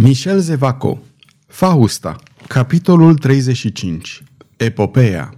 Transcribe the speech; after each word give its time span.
Michel 0.00 0.38
Zevaco 0.40 0.98
Fausta 1.46 2.16
Capitolul 2.46 3.14
35 3.14 4.22
Epopeea 4.56 5.30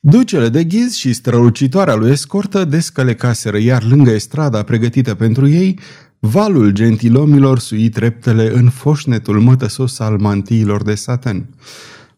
Ducele 0.00 0.48
de 0.48 0.64
ghiz 0.64 0.94
și 0.94 1.12
strălucitoarea 1.12 1.94
lui 1.94 2.10
escortă 2.10 2.64
descălecaseră, 2.64 3.58
iar 3.58 3.82
lângă 3.82 4.10
estrada 4.10 4.62
pregătită 4.62 5.14
pentru 5.14 5.48
ei, 5.48 5.78
valul 6.18 6.70
gentilomilor 6.70 7.58
sui 7.58 7.88
treptele 7.88 8.50
în 8.52 8.68
foșnetul 8.68 9.40
mătăsos 9.40 9.98
al 9.98 10.18
mantiilor 10.18 10.82
de 10.82 10.94
saten. 10.94 11.48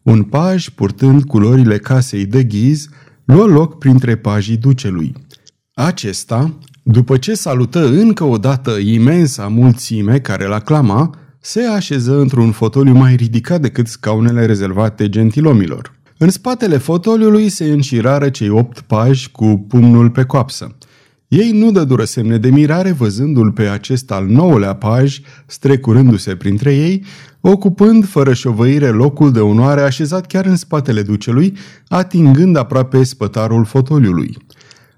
Un 0.01 0.23
paj, 0.23 0.69
purtând 0.69 1.23
culorile 1.23 1.77
casei 1.77 2.25
de 2.25 2.43
ghiz, 2.43 2.89
luă 3.25 3.45
loc 3.45 3.77
printre 3.77 4.15
pajii 4.15 4.57
ducelui. 4.57 5.13
Acesta, 5.73 6.57
după 6.83 7.17
ce 7.17 7.33
salută 7.33 7.87
încă 7.87 8.23
o 8.23 8.37
dată 8.37 8.71
imensa 8.71 9.47
mulțime 9.47 10.19
care 10.19 10.45
l 10.45 10.51
aclama, 10.51 11.17
se 11.47 11.61
așeză 11.61 12.19
într-un 12.19 12.51
fotoliu 12.51 12.93
mai 12.93 13.15
ridicat 13.15 13.61
decât 13.61 13.87
scaunele 13.87 14.45
rezervate 14.45 15.09
gentilomilor. 15.09 15.93
În 16.17 16.29
spatele 16.29 16.77
fotoliului 16.77 17.49
se 17.49 17.65
înșirară 17.65 18.29
cei 18.29 18.49
opt 18.49 18.79
pași 18.79 19.31
cu 19.31 19.65
pumnul 19.67 20.09
pe 20.09 20.23
coapsă. 20.23 20.77
Ei 21.27 21.51
nu 21.51 21.71
dădură 21.71 22.03
semne 22.03 22.37
de 22.37 22.49
mirare 22.49 22.91
văzându-l 22.91 23.51
pe 23.51 23.67
acest 23.67 24.11
al 24.11 24.25
nouălea 24.25 24.73
paj 24.73 25.19
strecurându-se 25.45 26.35
printre 26.35 26.75
ei, 26.75 27.03
ocupând 27.41 28.07
fără 28.07 28.33
șovăire 28.33 28.87
locul 28.87 29.31
de 29.31 29.39
onoare 29.39 29.81
așezat 29.81 30.25
chiar 30.25 30.45
în 30.45 30.55
spatele 30.55 31.01
ducelui, 31.01 31.57
atingând 31.87 32.57
aproape 32.57 33.03
spătarul 33.03 33.65
fotoliului. 33.65 34.37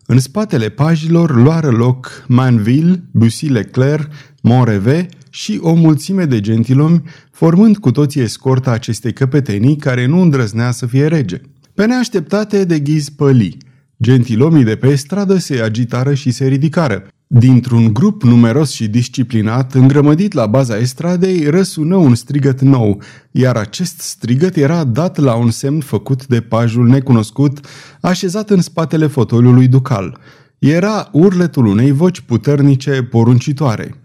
În 0.05 0.19
spatele 0.19 0.69
pajilor 0.69 1.35
luară 1.35 1.69
loc 1.69 2.25
Manville, 2.27 3.03
Bussy 3.11 3.47
Leclerc, 3.47 4.07
Monreve 4.41 5.09
și 5.29 5.59
o 5.61 5.73
mulțime 5.73 6.25
de 6.25 6.39
gentilomi, 6.39 7.03
formând 7.31 7.77
cu 7.77 7.91
toții 7.91 8.21
escorta 8.21 8.71
acestei 8.71 9.13
căpetenii 9.13 9.75
care 9.75 10.05
nu 10.05 10.21
îndrăznea 10.21 10.71
să 10.71 10.85
fie 10.85 11.07
rege. 11.07 11.41
Pe 11.73 11.85
neașteptate 11.85 12.65
de 12.65 12.79
ghiz 12.79 13.09
păli. 13.09 13.57
Gentilomii 14.01 14.63
de 14.63 14.75
pe 14.75 14.95
stradă 14.95 15.37
se 15.37 15.61
agitară 15.61 16.13
și 16.13 16.31
se 16.31 16.47
ridicară. 16.47 17.07
Dintr-un 17.27 17.93
grup 17.93 18.23
numeros 18.23 18.71
și 18.71 18.87
disciplinat, 18.87 19.73
îngrămădit 19.73 20.33
la 20.33 20.45
baza 20.45 20.77
estradei, 20.77 21.49
răsună 21.49 21.95
un 21.95 22.15
strigăt 22.15 22.61
nou, 22.61 23.01
iar 23.31 23.55
acest 23.55 23.99
strigăt 23.99 24.55
era 24.55 24.83
dat 24.83 25.17
la 25.17 25.35
un 25.35 25.51
semn 25.51 25.79
făcut 25.79 26.27
de 26.27 26.41
pajul 26.41 26.87
necunoscut, 26.87 27.59
așezat 28.01 28.49
în 28.49 28.61
spatele 28.61 29.07
fotoliului 29.07 29.67
ducal. 29.67 30.19
Era 30.59 31.09
urletul 31.11 31.65
unei 31.65 31.91
voci 31.91 32.19
puternice 32.19 33.03
poruncitoare. 33.03 33.95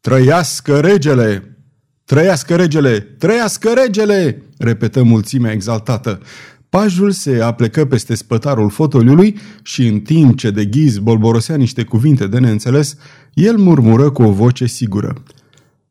Trăiască 0.00 0.80
regele! 0.80 1.56
Trăiască 2.04 2.56
regele! 2.56 3.00
Trăiască 3.00 3.72
regele! 3.72 4.42
repetă 4.58 5.02
mulțimea 5.02 5.52
exaltată. 5.52 6.20
Pajul 6.68 7.10
se 7.10 7.40
aplecă 7.40 7.84
peste 7.84 8.14
spătarul 8.14 8.70
fotoliului 8.70 9.38
și 9.62 9.86
în 9.86 10.00
timp 10.00 10.38
ce 10.38 10.50
de 10.50 10.64
ghiz 10.64 10.98
bolborosea 10.98 11.56
niște 11.56 11.84
cuvinte 11.84 12.26
de 12.26 12.38
neînțeles, 12.38 12.96
el 13.34 13.56
murmură 13.56 14.10
cu 14.10 14.22
o 14.22 14.32
voce 14.32 14.66
sigură. 14.66 15.22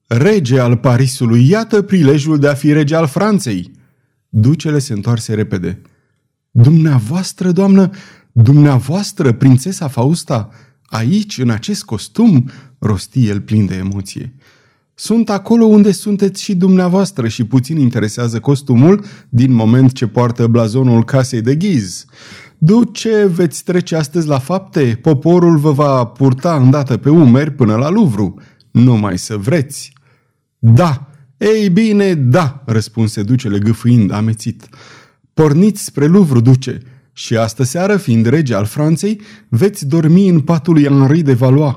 Rege 0.07 0.59
al 0.59 0.77
Parisului, 0.77 1.49
iată 1.49 1.81
prilejul 1.81 2.39
de 2.39 2.47
a 2.47 2.53
fi 2.53 2.73
rege 2.73 2.95
al 2.95 3.07
Franței! 3.07 3.71
Ducele 4.29 4.79
se 4.79 4.94
întoarse 4.94 5.33
repede. 5.33 5.81
Dumneavoastră, 6.51 7.51
doamnă, 7.51 7.89
dumneavoastră, 8.31 9.31
prințesa 9.31 9.88
Fausta, 9.88 10.49
aici, 10.85 11.38
în 11.38 11.49
acest 11.49 11.83
costum, 11.83 12.49
rosti 12.80 13.27
el 13.27 13.41
plin 13.41 13.66
de 13.66 13.75
emoție. 13.75 14.33
Sunt 14.95 15.30
acolo 15.30 15.66
unde 15.66 15.91
sunteți 15.91 16.44
și 16.44 16.55
dumneavoastră 16.55 17.27
și 17.27 17.44
puțin 17.44 17.80
interesează 17.80 18.39
costumul 18.39 19.03
din 19.30 19.53
moment 19.53 19.91
ce 19.91 20.08
poartă 20.08 20.47
blazonul 20.47 21.03
casei 21.03 21.41
de 21.41 21.55
ghiz. 21.55 22.05
Duce, 22.57 23.25
veți 23.25 23.63
trece 23.63 23.95
astăzi 23.95 24.28
la 24.28 24.40
fapte, 24.40 25.00
poporul 25.01 25.57
vă 25.57 25.72
va 25.72 26.03
purta 26.06 26.56
îndată 26.56 26.97
pe 26.97 27.09
umeri 27.09 27.51
până 27.51 27.75
la 27.75 27.90
Luvru. 27.90 28.34
Numai 28.72 29.17
să 29.17 29.38
vreți. 29.38 29.94
Da, 30.57 31.09
ei 31.38 31.69
bine, 31.69 32.13
da, 32.13 32.63
răspunse 32.66 33.23
ducele 33.23 33.59
gâfâind 33.59 34.11
amețit. 34.11 34.69
Porniți 35.34 35.84
spre 35.84 36.06
Luvru, 36.06 36.40
duce, 36.40 36.81
și 37.13 37.38
astă 37.38 37.63
seară, 37.63 37.97
fiind 37.97 38.25
rege 38.25 38.56
al 38.56 38.66
Franței, 38.66 39.22
veți 39.50 39.88
dormi 39.88 40.29
în 40.29 40.40
patul 40.40 40.73
lui 40.73 40.84
Henri 40.84 41.22
de 41.22 41.34
Valois. 41.34 41.75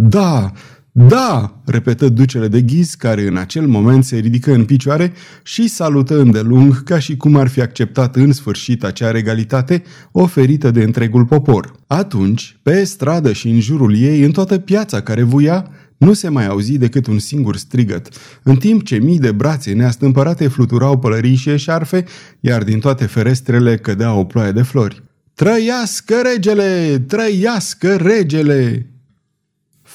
Da, 0.00 0.52
da, 0.92 1.60
repetă 1.64 2.08
ducele 2.08 2.48
de 2.48 2.60
ghiz, 2.60 2.94
care 2.94 3.26
în 3.26 3.36
acel 3.36 3.66
moment 3.66 4.04
se 4.04 4.16
ridică 4.16 4.52
în 4.52 4.64
picioare 4.64 5.12
și 5.42 5.68
salută 5.68 6.20
îndelung 6.20 6.82
ca 6.82 6.98
și 6.98 7.16
cum 7.16 7.36
ar 7.36 7.48
fi 7.48 7.60
acceptat 7.60 8.16
în 8.16 8.32
sfârșit 8.32 8.84
acea 8.84 9.10
regalitate 9.10 9.82
oferită 10.12 10.70
de 10.70 10.82
întregul 10.82 11.24
popor. 11.24 11.72
Atunci, 11.86 12.58
pe 12.62 12.84
stradă 12.84 13.32
și 13.32 13.48
în 13.48 13.60
jurul 13.60 13.96
ei, 13.96 14.22
în 14.22 14.30
toată 14.30 14.58
piața 14.58 15.00
care 15.00 15.22
vuia, 15.22 15.70
nu 15.96 16.12
se 16.12 16.28
mai 16.28 16.46
auzi 16.46 16.78
decât 16.78 17.06
un 17.06 17.18
singur 17.18 17.56
strigăt, 17.56 18.08
în 18.42 18.56
timp 18.56 18.84
ce 18.84 18.96
mii 18.96 19.18
de 19.18 19.32
brațe 19.32 19.72
neastâmpărate 19.72 20.48
fluturau 20.48 20.98
pălării 20.98 21.34
și 21.34 21.50
eșarfe, 21.50 22.04
iar 22.40 22.62
din 22.62 22.78
toate 22.78 23.04
ferestrele 23.04 23.76
cădea 23.76 24.14
o 24.14 24.24
ploaie 24.24 24.52
de 24.52 24.62
flori. 24.62 25.02
Trăiască 25.34 26.14
regele! 26.32 26.98
Trăiască 27.06 27.96
regele! 27.96 28.92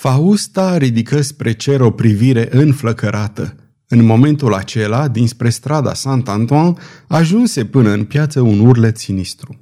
Fausta 0.03 0.77
ridică 0.77 1.21
spre 1.21 1.53
cer 1.53 1.81
o 1.81 1.91
privire 1.91 2.47
înflăcărată. 2.51 3.55
În 3.87 4.05
momentul 4.05 4.53
acela, 4.53 5.07
dinspre 5.07 5.49
strada 5.49 5.93
Saint-Antoine, 5.93 6.73
ajunse 7.07 7.65
până 7.65 7.89
în 7.89 8.03
piață 8.03 8.41
un 8.41 8.59
urlet 8.59 8.97
sinistru. 8.97 9.59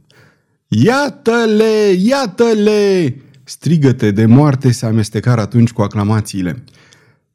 Iată-le! 0.68 1.92
Iată-le! 1.98 3.16
Strigăte 3.44 4.12
de 4.12 4.26
moarte 4.26 4.72
se 4.72 4.86
amestecară 4.86 5.42
atunci 5.42 5.72
cu 5.72 5.82
aclamațiile. 5.82 6.64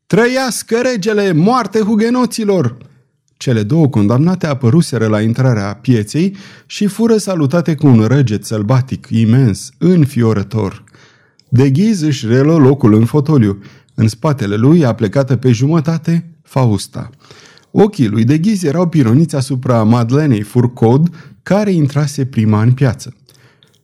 Trăiască 0.06 0.80
regele! 0.92 1.32
Moarte 1.32 1.80
hugenoților! 1.80 2.76
Cele 3.36 3.62
două 3.62 3.88
condamnate 3.88 4.46
apăruseră 4.46 5.06
la 5.06 5.20
intrarea 5.20 5.74
pieței 5.74 6.36
și 6.66 6.86
fură 6.86 7.16
salutate 7.16 7.74
cu 7.74 7.86
un 7.86 8.04
răget 8.04 8.44
sălbatic, 8.44 9.06
imens, 9.10 9.70
înfiorător. 9.78 10.84
De 11.48 11.70
ghiz 11.70 12.00
își 12.00 12.26
relă 12.26 12.56
locul 12.56 12.94
în 12.94 13.04
fotoliu. 13.04 13.58
În 13.94 14.08
spatele 14.08 14.56
lui, 14.56 14.84
a 14.84 14.92
plecată 14.92 15.36
pe 15.36 15.50
jumătate, 15.50 16.30
Fausta. 16.42 17.10
Ochii 17.70 18.08
lui 18.08 18.24
de 18.24 18.38
ghiz 18.38 18.62
erau 18.62 18.88
pironiți 18.88 19.36
asupra 19.36 19.82
Madlenei 19.82 20.42
Furcod, 20.42 21.08
care 21.42 21.70
intrase 21.70 22.24
prima 22.24 22.62
în 22.62 22.72
piață. 22.72 23.14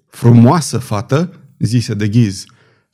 Frumoasă 0.06 0.78
fată, 0.78 1.32
zise 1.58 1.94
de 1.94 2.08
ghiz. 2.08 2.44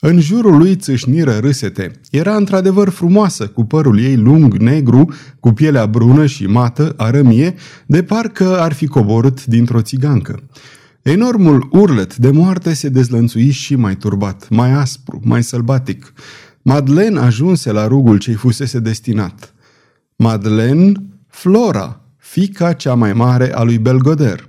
În 0.00 0.20
jurul 0.20 0.56
lui 0.56 0.76
țâșniră 0.76 1.38
râsete. 1.38 2.00
Era 2.10 2.36
într-adevăr 2.36 2.88
frumoasă, 2.88 3.46
cu 3.46 3.64
părul 3.64 3.98
ei 3.98 4.16
lung, 4.16 4.54
negru, 4.54 5.14
cu 5.40 5.52
pielea 5.52 5.86
brună 5.86 6.26
și 6.26 6.46
mată, 6.46 6.94
arămie, 6.96 7.54
de 7.86 8.02
parcă 8.02 8.60
ar 8.60 8.72
fi 8.72 8.86
coborât 8.86 9.44
dintr-o 9.44 9.82
țigancă. 9.82 10.42
Enormul 11.08 11.69
urlet 11.72 12.16
de 12.16 12.30
moarte 12.30 12.72
se 12.72 12.88
dezlănțui 12.88 13.50
și 13.50 13.76
mai 13.76 13.96
turbat, 13.96 14.48
mai 14.50 14.72
aspru, 14.72 15.20
mai 15.24 15.42
sălbatic. 15.42 16.12
Madeleine 16.62 17.19
ajunse 17.19 17.72
la 17.72 17.86
rugul 17.86 18.19
ce-i 18.19 18.34
fusese 18.34 18.78
destinat. 18.78 19.54
Madeleine, 20.16 20.92
Flora, 21.28 22.00
fica 22.16 22.72
cea 22.72 22.94
mai 22.94 23.12
mare 23.12 23.54
a 23.54 23.62
lui 23.62 23.78
Belgoder. 23.78 24.47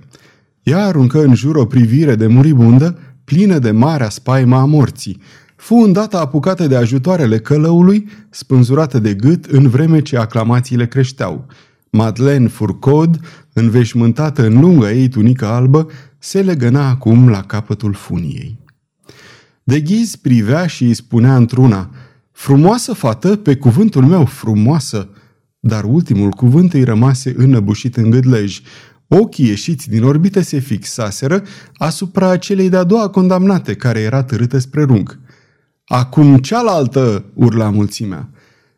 Ea 0.62 0.84
aruncă 0.84 1.22
în 1.22 1.34
jur 1.34 1.56
o 1.56 1.66
privire 1.66 2.14
de 2.14 2.26
muribundă, 2.26 2.98
plină 3.24 3.58
de 3.58 3.70
marea 3.70 4.08
spaima 4.08 4.60
a 4.60 4.64
morții. 4.64 5.20
Fu 5.56 5.74
îndată 5.74 6.18
apucată 6.18 6.66
de 6.66 6.76
ajutoarele 6.76 7.38
călăului, 7.38 8.08
spânzurată 8.30 8.98
de 8.98 9.14
gât 9.14 9.44
în 9.44 9.68
vreme 9.68 10.00
ce 10.00 10.16
aclamațiile 10.16 10.86
creșteau. 10.86 11.46
Madeleine 11.90 12.48
Furcod, 12.48 13.20
înveșmântată 13.52 14.46
în 14.46 14.60
lungă 14.60 14.90
ei 14.90 15.08
tunică 15.08 15.46
albă, 15.46 15.86
se 16.22 16.42
legăna 16.42 16.88
acum 16.88 17.28
la 17.28 17.42
capătul 17.42 17.94
funiei. 17.94 18.58
De 19.62 19.80
ghiz 19.80 20.16
privea 20.16 20.66
și 20.66 20.84
îi 20.84 20.94
spunea 20.94 21.36
într-una, 21.36 21.90
Frumoasă 22.32 22.92
fată, 22.92 23.36
pe 23.36 23.56
cuvântul 23.56 24.04
meu, 24.04 24.24
frumoasă! 24.24 25.08
Dar 25.60 25.84
ultimul 25.84 26.30
cuvânt 26.30 26.72
îi 26.72 26.84
rămase 26.84 27.34
înăbușit 27.36 27.96
în 27.96 28.10
gâdlej. 28.10 28.60
Ochii 29.08 29.46
ieșiți 29.46 29.88
din 29.88 30.02
orbită 30.02 30.40
se 30.40 30.58
fixaseră 30.58 31.42
asupra 31.76 32.36
celei 32.36 32.68
de-a 32.68 32.84
doua 32.84 33.08
condamnate, 33.08 33.74
care 33.74 34.00
era 34.00 34.22
târâtă 34.22 34.58
spre 34.58 34.82
rung. 34.82 35.18
Acum 35.84 36.38
cealaltă!" 36.38 37.24
urla 37.34 37.70
mulțimea. 37.70 38.30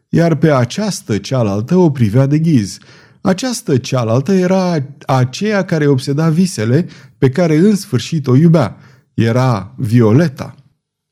Iar 0.08 0.34
pe 0.34 0.52
această 0.52 1.18
cealaltă 1.18 1.76
o 1.76 1.90
privea 1.90 2.26
de 2.26 2.38
ghiz– 2.38 2.78
această 3.22 3.76
cealaltă 3.76 4.32
era 4.32 4.76
aceea 5.06 5.64
care 5.64 5.86
obseda 5.86 6.28
visele 6.28 6.86
pe 7.19 7.28
care 7.28 7.56
în 7.56 7.76
sfârșit 7.76 8.26
o 8.26 8.36
iubea. 8.36 8.76
Era 9.14 9.74
Violeta. 9.76 10.54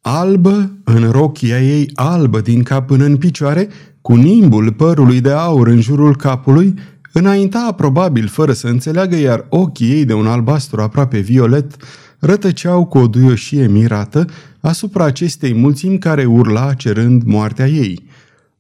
Albă, 0.01 0.71
în 0.85 1.11
rochia 1.11 1.61
ei 1.61 1.91
albă 1.95 2.41
din 2.41 2.63
cap 2.63 2.87
până 2.87 3.05
în 3.05 3.17
picioare, 3.17 3.69
cu 4.01 4.15
nimbul 4.15 4.73
părului 4.73 5.21
de 5.21 5.31
aur 5.31 5.67
în 5.67 5.81
jurul 5.81 6.17
capului, 6.17 6.75
înainta 7.13 7.73
probabil 7.77 8.29
fără 8.29 8.53
să 8.53 8.67
înțeleagă, 8.67 9.17
iar 9.17 9.47
ochii 9.49 9.91
ei 9.91 10.05
de 10.05 10.13
un 10.13 10.27
albastru 10.27 10.81
aproape 10.81 11.19
violet 11.19 11.77
rătăceau 12.19 12.85
cu 12.85 12.99
o 12.99 13.07
duioșie 13.07 13.67
mirată 13.67 14.25
asupra 14.61 15.05
acestei 15.05 15.55
mulțimi 15.55 15.99
care 15.99 16.25
urla 16.25 16.75
cerând 16.75 17.23
moartea 17.23 17.67
ei. 17.67 18.09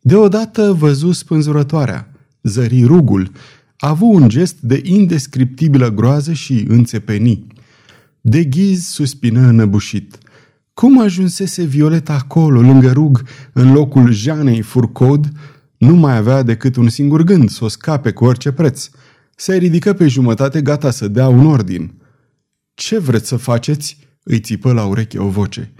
Deodată 0.01 0.77
văzu 0.79 1.13
spânzurătoarea, 1.13 2.10
zări 2.43 2.85
rugul, 2.85 3.31
a 3.77 3.89
avut 3.89 4.15
un 4.15 4.29
gest 4.29 4.61
de 4.61 4.81
indescriptibilă 4.85 5.91
groază 5.91 6.33
și 6.33 6.65
înțepeni. 6.69 7.47
De 8.21 8.45
ghiz 8.45 8.83
suspină 8.83 9.41
înăbușit. 9.41 10.19
Cum 10.75 11.01
ajunsese 11.01 11.65
Violeta 11.65 12.13
acolo, 12.13 12.61
lângă 12.61 12.93
rug, 12.93 13.23
în 13.53 13.73
locul 13.73 14.13
Janei 14.13 14.61
Furcod, 14.61 15.29
nu 15.79 15.95
mai 15.95 16.17
avea 16.17 16.43
decât 16.43 16.77
un 16.77 16.89
singur 16.89 17.23
gând, 17.23 17.51
să 17.51 17.65
o 17.65 17.69
scape 17.69 18.11
cu 18.11 18.25
orice 18.25 18.53
preț. 18.53 18.89
Se 19.37 19.57
ridică 19.57 19.93
pe 19.93 20.09
jumătate 20.09 20.63
gata 20.63 20.91
să 20.91 21.09
dea 21.09 21.29
un 21.29 21.47
ordin. 21.47 21.93
Ce 22.75 22.99
vreți 22.99 23.29
să 23.29 23.37
faceți?" 23.37 23.99
îi 24.23 24.41
țipă 24.41 24.73
la 24.73 24.85
ureche 24.85 25.19
o 25.19 25.29
voce. 25.29 25.73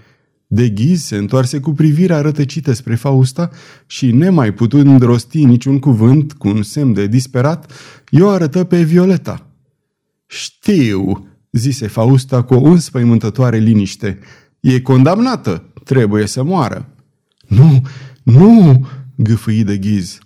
De 0.53 0.69
ghiz 0.69 1.03
se 1.03 1.15
întoarse 1.15 1.59
cu 1.59 1.71
privirea 1.71 2.21
rătăcită 2.21 2.73
spre 2.73 2.95
Fausta 2.95 3.49
și, 3.85 4.11
nemai 4.11 4.53
putând 4.53 5.01
rosti 5.01 5.45
niciun 5.45 5.79
cuvânt, 5.79 6.33
cu 6.33 6.47
un 6.47 6.63
semn 6.63 6.93
de 6.93 7.07
disperat, 7.07 7.71
i-o 8.09 8.29
arătă 8.29 8.63
pe 8.63 8.83
Violeta. 8.83 9.47
Știu, 10.25 11.27
zise 11.51 11.87
Fausta 11.87 12.43
cu 12.43 12.53
o 12.53 12.69
înspăimântătoare 12.69 13.57
liniște. 13.57 14.19
E 14.59 14.81
condamnată, 14.81 15.63
trebuie 15.83 16.25
să 16.25 16.43
moară. 16.43 16.89
Nu, 17.47 17.81
nu, 18.23 18.85
gâfâi 19.15 19.63
de 19.63 19.77
ghiz. 19.77 20.19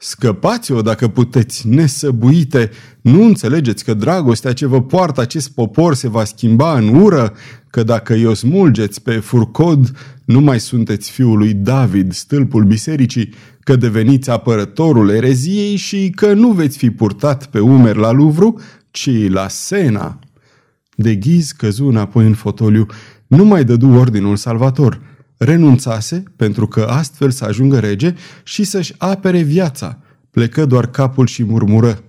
Scăpați-o 0.00 0.82
dacă 0.82 1.08
puteți, 1.08 1.68
nesăbuite! 1.68 2.70
Nu 3.00 3.22
înțelegeți 3.22 3.84
că 3.84 3.94
dragostea 3.94 4.52
ce 4.52 4.66
vă 4.66 4.82
poartă 4.82 5.20
acest 5.20 5.50
popor 5.50 5.94
se 5.94 6.08
va 6.08 6.24
schimba 6.24 6.78
în 6.78 6.94
ură? 6.94 7.32
Că 7.70 7.82
dacă 7.82 8.14
îi 8.14 8.24
o 8.24 8.34
smulgeți 8.34 9.02
pe 9.02 9.12
furcod, 9.12 9.96
nu 10.24 10.40
mai 10.40 10.60
sunteți 10.60 11.10
fiul 11.10 11.38
lui 11.38 11.54
David, 11.54 12.12
stâlpul 12.12 12.64
bisericii, 12.64 13.34
că 13.60 13.76
deveniți 13.76 14.30
apărătorul 14.30 15.10
ereziei 15.10 15.76
și 15.76 16.12
că 16.14 16.32
nu 16.32 16.50
veți 16.50 16.78
fi 16.78 16.90
purtat 16.90 17.46
pe 17.46 17.60
umeri 17.60 17.98
la 17.98 18.10
Luvru, 18.10 18.60
ci 18.90 19.28
la 19.28 19.48
Sena. 19.48 20.18
De 20.94 21.14
ghiz 21.14 21.50
căzu 21.50 21.86
înapoi 21.86 22.26
în 22.26 22.34
fotoliu, 22.34 22.86
nu 23.26 23.44
mai 23.44 23.64
dădu 23.64 23.88
ordinul 23.88 24.36
salvator– 24.36 25.00
renunțase 25.38 26.22
pentru 26.36 26.66
că 26.66 26.82
astfel 26.82 27.30
să 27.30 27.44
ajungă 27.44 27.78
rege 27.78 28.14
și 28.42 28.64
să-și 28.64 28.94
apere 28.98 29.40
viața. 29.40 29.98
Plecă 30.30 30.66
doar 30.66 30.86
capul 30.86 31.26
și 31.26 31.44
murmură. 31.44 32.02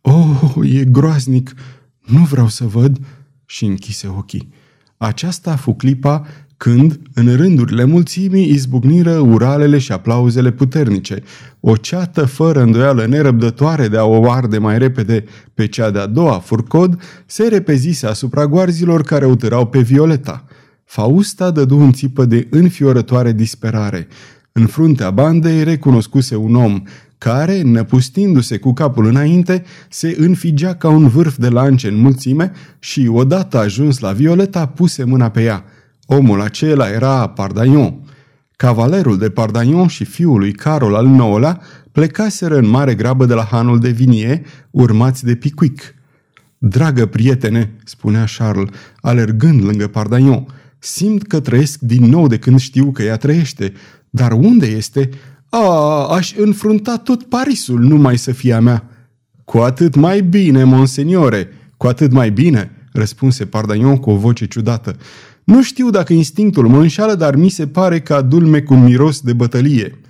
Oh, 0.00 0.54
e 0.62 0.84
groaznic! 0.84 1.54
Nu 1.98 2.22
vreau 2.22 2.48
să 2.48 2.64
văd!" 2.64 2.98
și 3.46 3.64
închise 3.64 4.06
ochii. 4.16 4.52
Aceasta 4.96 5.56
fu 5.56 5.72
clipa 5.72 6.26
când, 6.56 7.00
în 7.14 7.36
rândurile 7.36 7.84
mulțimii, 7.84 8.48
izbucniră 8.48 9.18
uralele 9.18 9.78
și 9.78 9.92
aplauzele 9.92 10.50
puternice. 10.50 11.22
O 11.60 11.76
ceată 11.76 12.24
fără 12.24 12.62
îndoială 12.62 13.06
nerăbdătoare 13.06 13.88
de 13.88 13.98
a 13.98 14.04
o 14.04 14.30
arde 14.30 14.58
mai 14.58 14.78
repede 14.78 15.24
pe 15.54 15.66
cea 15.66 15.90
de-a 15.90 16.06
doua 16.06 16.38
furcod 16.38 17.00
se 17.26 17.48
repezise 17.48 18.06
asupra 18.06 18.46
goarzilor 18.46 19.02
care 19.02 19.26
o 19.26 19.34
târau 19.34 19.66
pe 19.66 19.80
Violeta– 19.80 20.44
Fausta 20.88 21.50
dădu 21.50 21.78
un 21.78 21.92
țipă 21.92 22.24
de 22.24 22.46
înfiorătoare 22.50 23.32
disperare. 23.32 24.08
În 24.52 24.66
fruntea 24.66 25.10
bandei 25.10 25.64
recunoscuse 25.64 26.36
un 26.36 26.54
om 26.54 26.82
care, 27.18 27.62
năpustindu-se 27.62 28.58
cu 28.58 28.72
capul 28.72 29.06
înainte, 29.06 29.64
se 29.88 30.16
înfigea 30.18 30.74
ca 30.74 30.88
un 30.88 31.08
vârf 31.08 31.36
de 31.36 31.48
lance 31.48 31.88
în 31.88 31.96
mulțime 31.96 32.52
și, 32.78 33.08
odată 33.12 33.58
ajuns 33.58 33.98
la 33.98 34.12
Violeta, 34.12 34.66
puse 34.66 35.04
mâna 35.04 35.28
pe 35.28 35.42
ea. 35.42 35.64
Omul 36.06 36.40
acela 36.40 36.88
era 36.88 37.28
Pardaion. 37.28 38.00
Cavalerul 38.56 39.18
de 39.18 39.30
Pardaion 39.30 39.86
și 39.86 40.04
fiul 40.04 40.38
lui 40.38 40.52
Carol 40.52 40.94
al 40.94 41.06
IX-lea 41.06 41.60
plecaseră 41.92 42.56
în 42.56 42.68
mare 42.68 42.94
grabă 42.94 43.26
de 43.26 43.34
la 43.34 43.44
hanul 43.44 43.78
de 43.78 43.90
vinie, 43.90 44.42
urmați 44.70 45.24
de 45.24 45.34
Picuic. 45.34 45.94
Dragă 46.58 47.06
prietene, 47.06 47.72
spunea 47.84 48.24
Charles, 48.38 48.68
alergând 49.00 49.64
lângă 49.64 49.86
Pardaion, 49.86 50.46
Simt 50.78 51.26
că 51.26 51.40
trăiesc 51.40 51.80
din 51.80 52.04
nou 52.04 52.26
de 52.26 52.38
când 52.38 52.58
știu 52.58 52.90
că 52.90 53.02
ea 53.02 53.16
trăiește. 53.16 53.72
Dar 54.10 54.32
unde 54.32 54.66
este? 54.66 55.10
A, 55.48 56.06
aș 56.06 56.34
înfrunta 56.36 56.96
tot 56.96 57.22
Parisul 57.22 57.80
numai 57.80 58.18
să 58.18 58.32
fie 58.32 58.52
a 58.52 58.60
mea. 58.60 58.88
Cu 59.44 59.58
atât 59.58 59.94
mai 59.94 60.20
bine, 60.20 60.64
monseniore, 60.64 61.48
cu 61.76 61.86
atât 61.86 62.12
mai 62.12 62.30
bine, 62.30 62.70
răspunse 62.92 63.46
Pardaion 63.46 63.96
cu 63.96 64.10
o 64.10 64.16
voce 64.16 64.46
ciudată. 64.46 64.96
Nu 65.44 65.62
știu 65.62 65.90
dacă 65.90 66.12
instinctul 66.12 66.68
mă 66.68 66.80
înșală, 66.80 67.14
dar 67.14 67.36
mi 67.36 67.48
se 67.48 67.66
pare 67.66 68.00
că 68.00 68.14
adulme 68.14 68.60
cu 68.60 68.74
un 68.74 68.84
miros 68.84 69.20
de 69.20 69.32
bătălie. 69.32 70.00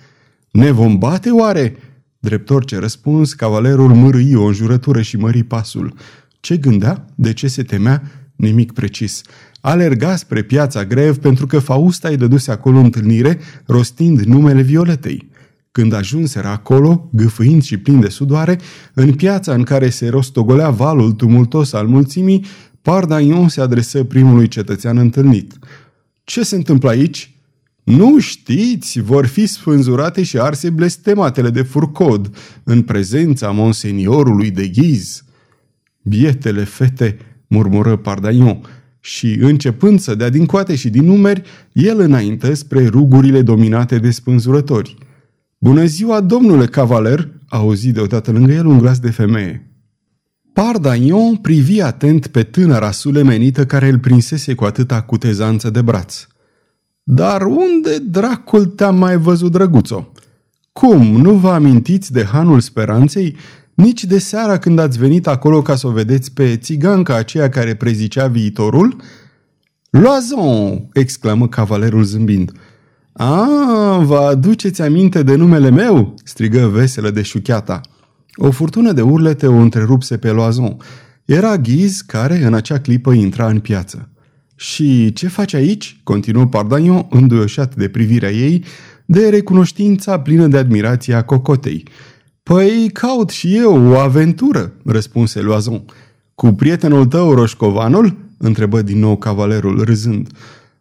Ne 0.51 0.71
vom 0.71 0.99
bate 0.99 1.31
oare? 1.31 1.77
Drept 2.19 2.51
orice 2.51 2.79
răspuns, 2.79 3.33
cavalerul 3.33 3.95
mărâi 3.95 4.35
o 4.35 4.45
înjurătură 4.45 5.03
și 5.03 5.17
mări 5.17 5.43
pasul. 5.43 5.95
Ce 6.41 6.57
gândea? 6.57 7.05
De 7.15 7.33
ce 7.33 7.49
se 7.49 7.63
temea? 7.63 8.03
Nimic 8.37 8.73
precis 8.73 9.23
alerga 9.61 10.17
spre 10.17 10.43
piața 10.43 10.85
grev 10.85 11.17
pentru 11.17 11.47
că 11.47 11.59
Fausta 11.59 12.09
îi 12.09 12.17
dăduse 12.17 12.51
acolo 12.51 12.79
întâlnire 12.79 13.39
rostind 13.67 14.21
numele 14.21 14.63
Violetei. 14.63 15.31
Când 15.73 15.93
ajunseră 15.93 16.49
acolo, 16.49 17.09
gâfâind 17.13 17.63
și 17.63 17.77
plin 17.77 18.01
de 18.01 18.09
sudoare, 18.09 18.59
în 18.95 19.13
piața 19.13 19.53
în 19.53 19.63
care 19.63 19.89
se 19.89 20.09
rostogolea 20.09 20.71
valul 20.71 21.13
tumultos 21.13 21.73
al 21.73 21.87
mulțimii, 21.87 22.45
Pardaion 22.83 23.49
se 23.49 23.61
adresă 23.61 24.05
primului 24.05 24.49
cetățean 24.49 24.99
întâlnit. 24.99 25.59
Ce 26.25 26.43
se 26.43 26.57
întâmplă 26.57 26.89
aici?" 26.89 27.33
Nu 27.85 28.19
știți, 28.19 29.01
vor 29.01 29.27
fi 29.27 29.47
sfânzurate 29.47 30.23
și 30.23 30.39
arse 30.39 30.71
blestematele 30.71 31.51
de 31.51 31.63
furcod 31.63 32.37
în 32.65 32.83
prezența 32.83 33.51
monseniorului 33.51 34.51
de 34.51 34.69
ghiz." 34.69 35.25
Bietele 36.03 36.65
fete, 36.65 37.19
murmură 37.47 37.97
Pardaion, 37.97 38.61
și, 39.09 39.37
începând 39.41 40.01
să 40.01 40.15
dea 40.15 40.29
din 40.29 40.47
coate 40.47 40.75
și 40.75 40.91
din 40.91 41.05
numeri, 41.05 41.43
el 41.73 42.01
înainte 42.01 42.55
spre 42.55 42.87
rugurile 42.87 43.43
dominate 43.43 43.99
de 43.99 44.11
spânzurători. 44.11 44.97
Bună 45.59 45.85
ziua, 45.85 46.21
domnule 46.21 46.67
cavaler!" 46.67 47.29
a 47.47 47.57
auzit 47.57 47.95
deodată 47.95 48.31
lângă 48.31 48.53
el 48.53 48.67
un 48.67 48.79
glas 48.79 48.99
de 48.99 49.11
femeie. 49.11 49.73
Pardaion 50.53 51.37
privi 51.37 51.81
atent 51.81 52.27
pe 52.27 52.43
tânăra 52.43 52.91
sulemenită 52.91 53.67
care 53.67 53.89
îl 53.89 53.99
prinsese 53.99 54.55
cu 54.55 54.65
atâta 54.65 55.03
cutezanță 55.03 55.71
de 55.71 55.83
braț. 55.83 56.27
Dar 57.03 57.43
unde 57.43 57.99
dracul 58.11 58.67
te-a 58.67 58.91
mai 58.91 59.17
văzut, 59.17 59.53
drăguțo? 59.53 60.13
Cum, 60.73 61.21
nu 61.21 61.35
vă 61.35 61.51
amintiți 61.51 62.13
de 62.13 62.25
Hanul 62.25 62.61
Speranței, 62.61 63.37
nici 63.79 64.05
de 64.05 64.19
seara 64.19 64.59
când 64.59 64.79
ați 64.79 64.99
venit 64.99 65.27
acolo 65.27 65.63
ca 65.63 65.77
să 65.77 65.87
o 65.87 65.91
vedeți 65.91 66.33
pe 66.33 66.57
țiganca 66.57 67.15
aceea 67.15 67.49
care 67.49 67.75
prezicea 67.75 68.27
viitorul? 68.27 68.97
Loazon! 69.91 70.89
exclamă 70.93 71.49
cavalerul 71.49 72.03
zâmbind. 72.03 72.53
A, 73.13 73.47
vă 74.05 74.17
aduceți 74.17 74.83
aminte 74.83 75.23
de 75.23 75.35
numele 75.35 75.71
meu? 75.71 76.15
strigă 76.25 76.67
veselă 76.67 77.11
de 77.11 77.23
șucheata. 77.23 77.81
O 78.35 78.51
furtună 78.51 78.93
de 78.93 79.03
urlete 79.03 79.47
o 79.47 79.55
întrerupse 79.55 80.17
pe 80.17 80.31
Loazon. 80.31 80.77
Era 81.25 81.57
Ghiz 81.57 82.01
care 82.01 82.45
în 82.45 82.55
acea 82.55 82.79
clipă 82.79 83.13
intra 83.13 83.49
în 83.49 83.61
piață. 83.61 84.09
Și 84.57 85.13
ce 85.13 85.29
faci 85.29 85.55
aici?" 85.55 86.01
continuă 86.05 86.47
Pardagnon, 86.47 87.07
înduioșat 87.11 87.75
de 87.75 87.89
privirea 87.89 88.31
ei, 88.31 88.65
de 89.07 89.29
recunoștința 89.29 90.21
plină 90.21 90.47
de 90.47 90.59
admirație 90.59 91.15
a 91.15 91.23
cocotei. 91.23 91.85
Păi 92.49 92.91
caut 92.93 93.31
și 93.31 93.57
eu 93.57 93.87
o 93.87 93.99
aventură, 93.99 94.73
răspunse 94.85 95.41
Loazon. 95.41 95.85
Cu 96.35 96.53
prietenul 96.53 97.07
tău, 97.07 97.35
Roșcovanul? 97.35 98.17
întrebă 98.39 98.83
din 98.83 98.99
nou 98.99 99.17
cavalerul, 99.17 99.85
râzând. 99.85 100.29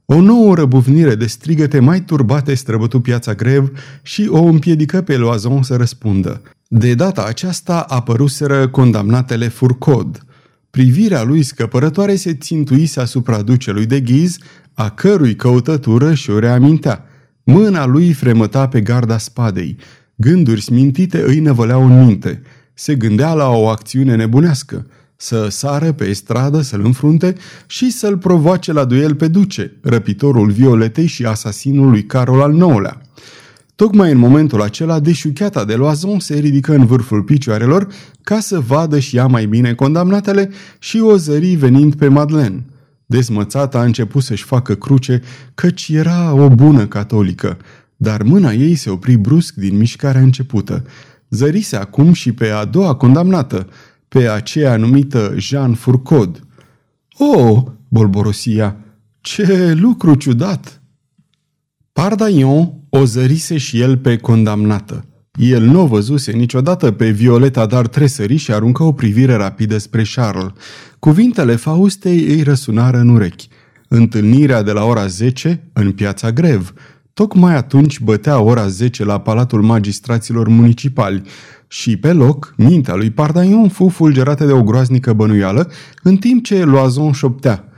O 0.06 0.22
nouă 0.22 0.56
răbuvnire 0.56 1.16
de 1.16 1.26
strigăte 1.26 1.80
mai 1.80 2.02
turbate 2.02 2.54
străbătu 2.54 3.00
piața 3.00 3.34
grev 3.34 3.72
și 4.02 4.28
o 4.30 4.44
împiedică 4.44 5.02
pe 5.02 5.18
Loazon 5.18 5.64
să 5.64 5.76
răspundă. 5.76 6.42
De 6.68 6.94
data 6.94 7.24
aceasta 7.24 7.80
apăruseră 7.80 8.68
condamnatele 8.68 9.48
Furcod. 9.48 10.26
Privirea 10.70 11.24
lui 11.24 11.44
scăpărătoare 11.44 12.16
se 12.16 12.34
țintuise 12.34 13.00
asupra 13.00 13.42
ducelui 13.42 13.86
de 13.86 14.00
ghiz, 14.00 14.38
a 14.74 14.90
cărui 14.90 15.36
căutătură 15.36 16.14
și-o 16.14 16.40
reamintea. 16.40 17.06
Mâna 17.44 17.86
lui 17.86 18.14
fremăta 18.14 18.68
pe 18.68 18.82
garda 18.82 19.18
spadei. 19.18 19.78
Gânduri 20.20 20.62
smintite 20.62 21.24
îi 21.26 21.40
năvăleau 21.40 21.86
în 21.86 22.06
minte. 22.06 22.42
Se 22.74 22.96
gândea 22.96 23.34
la 23.34 23.50
o 23.50 23.68
acțiune 23.68 24.16
nebunească, 24.16 24.86
să 25.16 25.48
sară 25.50 25.92
pe 25.92 26.14
stradă, 26.14 26.62
să-l 26.62 26.82
înfrunte 26.86 27.36
și 27.68 27.92
să-l 27.92 28.18
provoace 28.18 28.72
la 28.72 28.86
duel 28.86 29.16
pe 29.16 29.28
duce, 29.28 29.78
răpitorul 29.82 30.52
Violetei 30.52 31.06
și 31.06 31.26
asasinul 31.26 31.90
lui 31.90 32.06
Carol 32.06 32.42
al 32.42 32.56
IX-lea. 32.56 33.02
Tocmai 33.76 34.12
în 34.12 34.18
momentul 34.18 34.62
acela, 34.62 35.00
deșucheata 35.00 35.66
de 35.66 35.74
loazon 35.74 36.20
se 36.20 36.40
ridică 36.40 36.74
în 36.74 36.86
vârful 36.86 37.24
picioarelor 37.24 37.88
ca 38.22 38.40
să 38.40 38.60
vadă 38.60 39.00
și 39.00 39.16
ea 39.16 39.28
mai 39.28 39.46
bine 39.46 39.74
condamnatele 39.74 40.50
și 40.80 41.00
o 41.00 41.18
zări 41.18 41.56
venind 41.56 41.96
pe 41.96 42.08
Madeleine. 42.08 42.66
Dezmățata 43.06 43.80
a 43.80 43.84
început 43.84 44.24
să-și 44.24 44.44
facă 44.44 44.74
cruce, 44.74 45.22
căci 45.56 45.88
era 45.90 46.34
o 46.34 46.50
bună 46.50 46.86
catolică, 46.86 47.58
dar 47.98 48.22
mâna 48.22 48.54
ei 48.54 48.76
se 48.76 48.90
opri 48.90 49.16
brusc 49.16 49.54
din 49.54 49.78
mișcarea 49.78 50.22
începută. 50.22 50.86
Zărise 51.30 51.76
acum 51.76 52.14
și 52.14 52.32
pe 52.32 52.50
a 52.50 52.66
doua 52.66 52.96
condamnată, 52.96 53.68
pe 54.08 54.30
aceea 54.30 54.78
numită 54.78 55.34
Jean 55.38 55.74
Fourcade. 55.74 56.40
Oh, 57.18 57.64
bolborosia, 57.88 58.76
ce 59.22 59.74
lucru 59.74 60.16
ciudat! 60.16 60.82
Pardaion 61.94 62.74
o 62.90 63.06
zărise 63.06 63.58
și 63.58 63.80
el 63.80 63.98
pe 63.98 64.18
condamnată. 64.18 65.06
El 65.40 65.64
nu 65.64 65.82
o 65.82 65.86
văzuse 65.86 66.32
niciodată 66.32 66.92
pe 66.92 67.10
Violeta, 67.10 67.66
dar 67.66 67.88
tresări 67.88 68.36
și 68.36 68.52
aruncă 68.52 68.84
o 68.84 68.92
privire 68.92 69.34
rapidă 69.34 69.78
spre 69.78 70.04
Charles. 70.16 70.52
Cuvintele 71.00 71.56
Faustei 71.56 72.26
îi 72.26 72.44
răsunară 72.44 72.98
în 72.98 73.10
urechi. 73.10 73.48
Întâlnirea 73.88 74.62
de 74.62 74.72
la 74.72 74.84
ora 74.84 75.08
10 75.08 75.70
în 75.74 75.92
piața 75.92 76.32
Grev. 76.32 76.74
Tocmai 77.18 77.56
atunci 77.56 78.00
bătea 78.00 78.40
ora 78.40 78.68
10 78.68 79.04
la 79.04 79.20
Palatul 79.20 79.62
Magistraților 79.62 80.48
Municipali 80.48 81.22
și 81.68 81.98
pe 81.98 82.14
loc, 82.14 82.54
mintea 82.58 82.96
lui 82.96 83.12
Pardaion 83.12 83.70
fu 83.70 83.90
fulgerată 83.90 84.46
de 84.46 84.52
o 84.52 84.64
groaznică 84.64 85.14
bănuială, 85.14 85.72
în 86.04 86.18
timp 86.18 86.44
ce 86.44 86.64
Loazon 86.64 87.12
șoptea. 87.12 87.70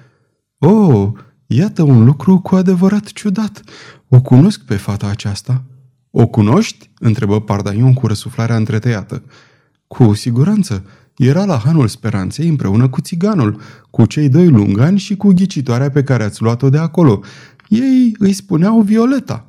Oh, 0.58 1.10
iată 1.48 1.84
un 1.84 2.04
lucru 2.04 2.40
cu 2.40 2.56
adevărat 2.56 3.06
ciudat. 3.06 3.62
O 4.10 4.22
cunosc 4.22 4.62
pe 4.62 4.76
fata 4.76 5.08
aceasta." 5.08 5.64
O 6.12 6.28
cunoști?" 6.28 6.90
întrebă 7.00 7.42
Pardaion 7.42 7.94
cu 7.94 8.08
răsuflarea 8.08 8.56
întretăiată. 8.56 9.24
Cu 9.88 10.14
siguranță. 10.14 10.86
Era 11.18 11.46
la 11.46 11.58
Hanul 11.58 11.88
Speranței 11.88 12.48
împreună 12.48 12.88
cu 12.88 13.02
țiganul, 13.02 13.60
cu 13.90 14.06
cei 14.06 14.30
doi 14.30 14.48
lungani 14.48 15.00
și 15.00 15.16
cu 15.16 15.34
ghicitoarea 15.34 15.90
pe 15.90 16.04
care 16.04 16.24
ați 16.24 16.42
luat-o 16.42 16.70
de 16.70 16.78
acolo. 16.78 17.22
Ei 17.70 18.16
îi 18.18 18.34
spuneau 18.34 18.82
Violeta. 18.82 19.48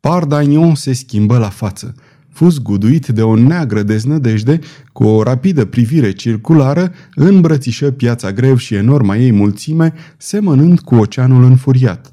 Pardaion 0.00 0.74
se 0.74 0.92
schimbă 0.92 1.38
la 1.38 1.48
față. 1.48 1.94
Fus 2.28 2.58
guduit 2.58 3.06
de 3.06 3.22
o 3.22 3.36
neagră 3.36 3.82
deznădejde, 3.82 4.58
cu 4.92 5.04
o 5.04 5.22
rapidă 5.22 5.64
privire 5.64 6.12
circulară, 6.12 6.92
îmbrățișă 7.14 7.90
piața 7.90 8.32
grev 8.32 8.58
și 8.58 8.74
enorma 8.74 9.16
ei 9.16 9.32
mulțime, 9.32 9.92
semănând 10.16 10.80
cu 10.80 10.94
oceanul 10.94 11.44
înfuriat 11.44 12.12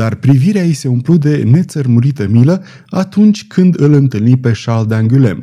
dar 0.00 0.14
privirea 0.14 0.64
ei 0.64 0.72
se 0.72 0.88
umplu 0.88 1.16
de 1.16 1.42
nețărmurită 1.42 2.26
milă 2.26 2.64
atunci 2.86 3.46
când 3.46 3.80
îl 3.80 3.92
întâlni 3.92 4.38
pe 4.38 4.52
Charles 4.64 4.86
d'Angulem. 4.92 5.38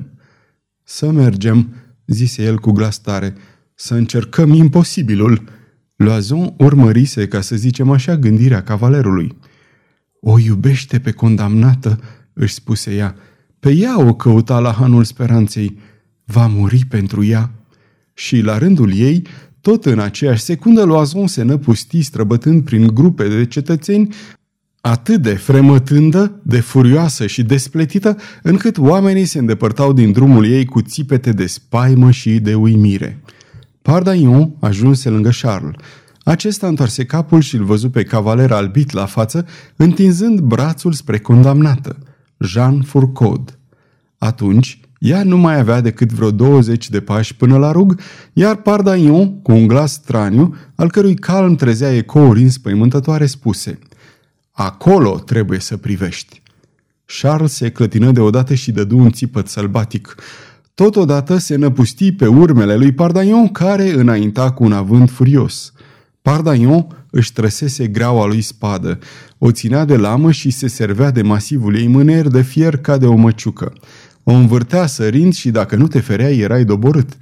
Să 0.83 1.11
mergem, 1.11 1.73
zise 2.05 2.43
el 2.43 2.57
cu 2.57 2.71
glas 2.71 3.01
tare, 3.01 3.35
să 3.75 3.93
încercăm 3.93 4.53
imposibilul. 4.53 5.43
Loazon 5.97 6.53
urmărise, 6.57 7.27
ca 7.27 7.41
să 7.41 7.55
zicem 7.55 7.91
așa, 7.91 8.17
gândirea 8.17 8.63
cavalerului. 8.63 9.37
O 10.19 10.39
iubește 10.39 10.99
pe 10.99 11.11
condamnată, 11.11 11.99
își 12.33 12.53
spuse 12.53 12.95
ea. 12.95 13.15
Pe 13.59 13.71
ea 13.71 13.99
o 13.99 14.13
căuta 14.13 14.59
la 14.59 14.71
hanul 14.71 15.03
speranței. 15.03 15.77
Va 16.25 16.47
muri 16.47 16.85
pentru 16.89 17.23
ea. 17.25 17.51
Și 18.13 18.41
la 18.41 18.57
rândul 18.57 18.93
ei, 18.95 19.27
tot 19.61 19.85
în 19.85 19.99
aceeași 19.99 20.41
secundă, 20.41 20.83
Loazon 20.83 21.27
se 21.27 21.43
năpusti 21.43 22.01
străbătând 22.01 22.63
prin 22.63 22.87
grupe 22.87 23.27
de 23.27 23.45
cetățeni 23.45 24.15
atât 24.81 25.21
de 25.21 25.33
fremătândă, 25.33 26.39
de 26.43 26.59
furioasă 26.59 27.27
și 27.27 27.43
despletită, 27.43 28.17
încât 28.43 28.77
oamenii 28.77 29.25
se 29.25 29.39
îndepărtau 29.39 29.93
din 29.93 30.11
drumul 30.11 30.45
ei 30.45 30.65
cu 30.65 30.81
țipete 30.81 31.31
de 31.31 31.45
spaimă 31.45 32.11
și 32.11 32.39
de 32.39 32.55
uimire. 32.55 33.21
Pardaion 33.87 34.55
ajunse 34.59 35.09
lângă 35.09 35.29
Charles. 35.41 35.75
Acesta 36.23 36.67
întoarse 36.67 37.05
capul 37.05 37.41
și 37.41 37.55
îl 37.55 37.63
văzu 37.63 37.89
pe 37.89 38.03
cavaler 38.03 38.51
albit 38.51 38.91
la 38.91 39.05
față, 39.05 39.47
întinzând 39.75 40.39
brațul 40.39 40.93
spre 40.93 41.19
condamnată, 41.19 41.97
Jean 42.39 42.81
Fourcade. 42.81 43.59
Atunci, 44.17 44.79
ea 44.99 45.23
nu 45.23 45.37
mai 45.37 45.59
avea 45.59 45.81
decât 45.81 46.11
vreo 46.11 46.31
20 46.31 46.89
de 46.89 46.99
pași 46.99 47.35
până 47.35 47.57
la 47.57 47.71
rug, 47.71 47.99
iar 48.33 48.55
Pardaion, 48.55 49.41
cu 49.41 49.51
un 49.51 49.67
glas 49.67 49.91
straniu, 49.91 50.55
al 50.75 50.91
cărui 50.91 51.15
calm 51.15 51.55
trezea 51.55 51.95
ecouri 51.95 52.41
înspăimântătoare, 52.41 53.25
spuse– 53.25 53.79
Acolo 54.59 55.19
trebuie 55.19 55.59
să 55.59 55.77
privești. 55.77 56.41
Charles 57.21 57.53
se 57.53 57.71
clătină 57.71 58.11
deodată 58.11 58.53
și 58.53 58.71
dădu 58.71 58.97
un 58.97 59.11
țipăt 59.11 59.47
sălbatic. 59.47 60.15
Totodată 60.83 61.37
se 61.37 61.55
năpusti 61.55 62.11
pe 62.11 62.27
urmele 62.27 62.75
lui 62.75 62.91
Pardaion, 62.91 63.47
care 63.47 63.93
înainta 63.93 64.51
cu 64.51 64.63
un 64.63 64.71
avânt 64.71 65.09
furios. 65.09 65.73
Pardaion 66.21 67.05
își 67.11 67.33
trăsese 67.33 67.87
greaua 67.87 68.25
lui 68.25 68.41
spadă, 68.41 68.99
o 69.37 69.51
ținea 69.51 69.85
de 69.85 69.95
lamă 69.95 70.31
și 70.31 70.49
se 70.49 70.67
servea 70.67 71.11
de 71.11 71.21
masivul 71.21 71.75
ei 71.77 71.87
mâner 71.87 72.27
de 72.27 72.41
fier 72.41 72.77
ca 72.77 72.97
de 72.97 73.05
o 73.05 73.15
măciucă. 73.15 73.73
O 74.23 74.31
învârtea 74.31 74.85
sărind 74.85 75.33
și 75.33 75.49
dacă 75.49 75.75
nu 75.75 75.87
te 75.87 75.99
fereai 75.99 76.37
erai 76.37 76.63
doborât. 76.63 77.17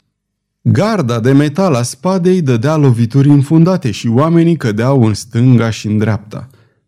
Garda 0.62 1.20
de 1.20 1.32
metal 1.32 1.74
a 1.74 1.82
spadei 1.82 2.42
dădea 2.42 2.76
lovituri 2.76 3.30
infundate 3.30 3.92
și 3.92 4.08
oamenii 4.08 4.58
cădeau 4.58 5.04
în 5.04 5.14
stânga 5.14 5.70
și 5.70 5.88
în 5.88 5.98
dreapta. 5.98 6.48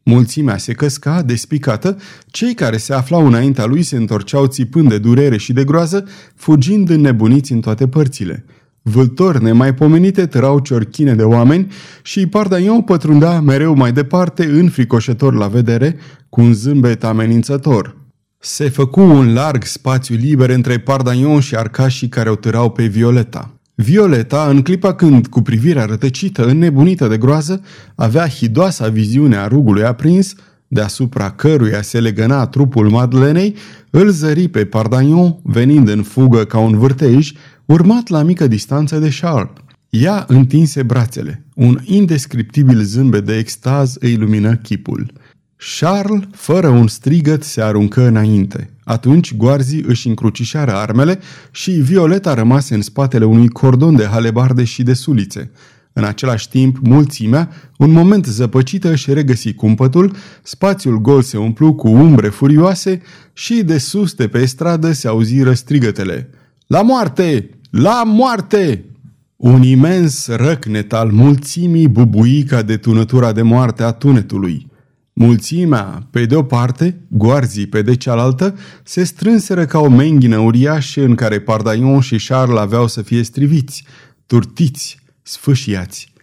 Mulțimea 0.10 0.58
se 0.58 0.74
căsca, 0.74 1.22
despicată, 1.22 1.98
cei 2.28 2.54
care 2.54 2.78
se 2.78 2.94
aflau 2.94 3.26
înaintea 3.26 3.66
lui 3.66 3.84
se 3.84 3.96
întorceau 3.96 4.46
țipând 4.46 4.90
de 4.90 4.98
durere 4.98 5.38
și 5.38 5.54
de 5.54 5.64
groază, 5.64 6.08
fugind 6.36 6.90
înnebuniți 6.90 7.52
în 7.52 7.60
toate 7.60 7.88
părțile. 7.88 8.46
Vâltori 8.82 9.44
nemaipomenite 9.44 10.26
tărau 10.26 10.60
ciorchine 10.60 11.16
de 11.16 11.24
oameni 11.24 11.68
și 12.02 12.28
Pardaion 12.28 12.82
pătrundea 12.82 13.40
mereu 13.42 13.74
mai 13.74 13.92
departe, 13.92 14.46
înfricoșător 14.46 15.34
la 15.34 15.48
vedere, 15.48 15.98
cu 16.30 16.42
un 16.42 16.54
zâmbet 16.54 17.04
amenințător. 17.04 17.98
Se 18.40 18.70
făcu 18.70 19.02
un 19.02 19.34
larg 19.34 19.64
spațiu 19.64 20.16
liber 20.16 20.50
între 20.50 20.80
Pardaion 20.80 21.40
și 21.40 21.56
arcașii 21.56 22.10
care 22.10 22.30
o 22.30 22.36
târau 22.36 22.72
pe 22.72 22.86
Violeta. 22.86 23.57
Violeta, 23.80 24.48
în 24.50 24.62
clipa 24.62 24.94
când, 24.94 25.28
cu 25.28 25.42
privirea 25.42 25.86
rătăcită, 25.86 26.46
înnebunită 26.46 27.08
de 27.08 27.18
groază, 27.18 27.62
avea 27.96 28.28
hidoasa 28.28 28.88
viziune 28.88 29.36
a 29.36 29.48
rugului 29.48 29.84
aprins, 29.84 30.34
deasupra 30.68 31.32
căruia 31.32 31.82
se 31.82 32.00
legăna 32.00 32.48
trupul 32.48 32.90
Madlenei, 32.90 33.56
îl 33.90 34.10
zări 34.10 34.48
pe 34.48 34.66
Pardagnon, 34.66 35.40
venind 35.44 35.90
în 35.90 36.04
fugă 36.04 36.44
ca 36.44 36.60
un 36.60 36.78
vârtej, 36.78 37.32
urmat 37.66 38.08
la 38.08 38.24
mică 38.24 38.48
distanță 38.48 39.00
de 39.00 39.18
Charles. 39.20 39.52
Ea 39.90 40.26
întinse 40.28 40.84
brațele. 40.84 41.46
Un 41.56 41.80
indescriptibil 41.84 42.82
zâmbet 42.82 43.26
de 43.26 43.38
extaz 43.38 43.96
îi 44.00 44.16
lumină 44.16 44.56
chipul. 44.56 45.12
Charles, 45.58 46.24
fără 46.32 46.68
un 46.68 46.88
strigăt, 46.88 47.44
se 47.44 47.62
aruncă 47.62 48.08
înainte. 48.08 48.70
Atunci 48.84 49.36
goarzii 49.36 49.84
își 49.88 50.08
încrucișară 50.08 50.74
armele 50.74 51.20
și 51.52 51.72
Violeta 51.72 52.34
rămase 52.34 52.76
în 52.76 52.82
spatele 52.82 53.26
unui 53.26 53.48
cordon 53.48 53.96
de 53.96 54.06
halebarde 54.06 54.64
și 54.64 54.84
de 54.84 54.94
sulițe. 54.94 55.52
În 55.94 56.04
același 56.04 56.50
timp, 56.50 56.78
mulțimea, 56.82 57.50
un 57.78 57.92
moment 57.92 58.26
zăpăcită, 58.26 58.92
își 58.92 59.14
regăsi 59.14 59.54
cumpătul, 59.54 60.16
spațiul 60.44 61.02
gol 61.02 61.22
se 61.22 61.38
umplu 61.38 61.74
cu 61.74 61.88
umbre 61.88 62.28
furioase 62.30 63.02
și 63.34 63.64
de 63.64 63.78
sus 63.78 64.14
de 64.14 64.28
pe 64.28 64.46
stradă 64.46 64.92
se 64.92 65.08
auziră 65.08 65.54
strigătele. 65.54 66.30
La 66.68 66.82
moarte! 66.82 67.50
La 67.70 68.04
moarte! 68.06 68.86
Un 69.36 69.64
imens 69.64 70.28
răcnet 70.28 70.94
al 70.94 71.12
mulțimii 71.12 71.88
bubui 71.88 72.44
ca 72.44 72.62
de 72.62 72.78
tunătura 72.78 73.32
de 73.32 73.42
moarte 73.42 73.84
a 73.84 73.92
tunetului. 73.92 74.68
Mulțimea, 75.20 76.08
pe 76.12 76.26
de 76.26 76.36
o 76.36 76.44
parte, 76.44 77.02
goarzii 77.08 77.68
pe 77.68 77.82
de 77.82 77.96
cealaltă, 77.96 78.56
se 78.84 79.04
strânseră 79.04 79.66
ca 79.66 79.80
o 79.80 79.90
menghină 79.90 80.38
uriașă 80.38 81.04
în 81.04 81.16
care 81.16 81.40
Pardaion 81.40 82.00
și 82.00 82.26
Charles 82.28 82.60
aveau 82.60 82.88
să 82.88 83.02
fie 83.02 83.24
striviți, 83.24 83.84
turtiți, 84.26 85.00
sfâșiați. 85.22 86.14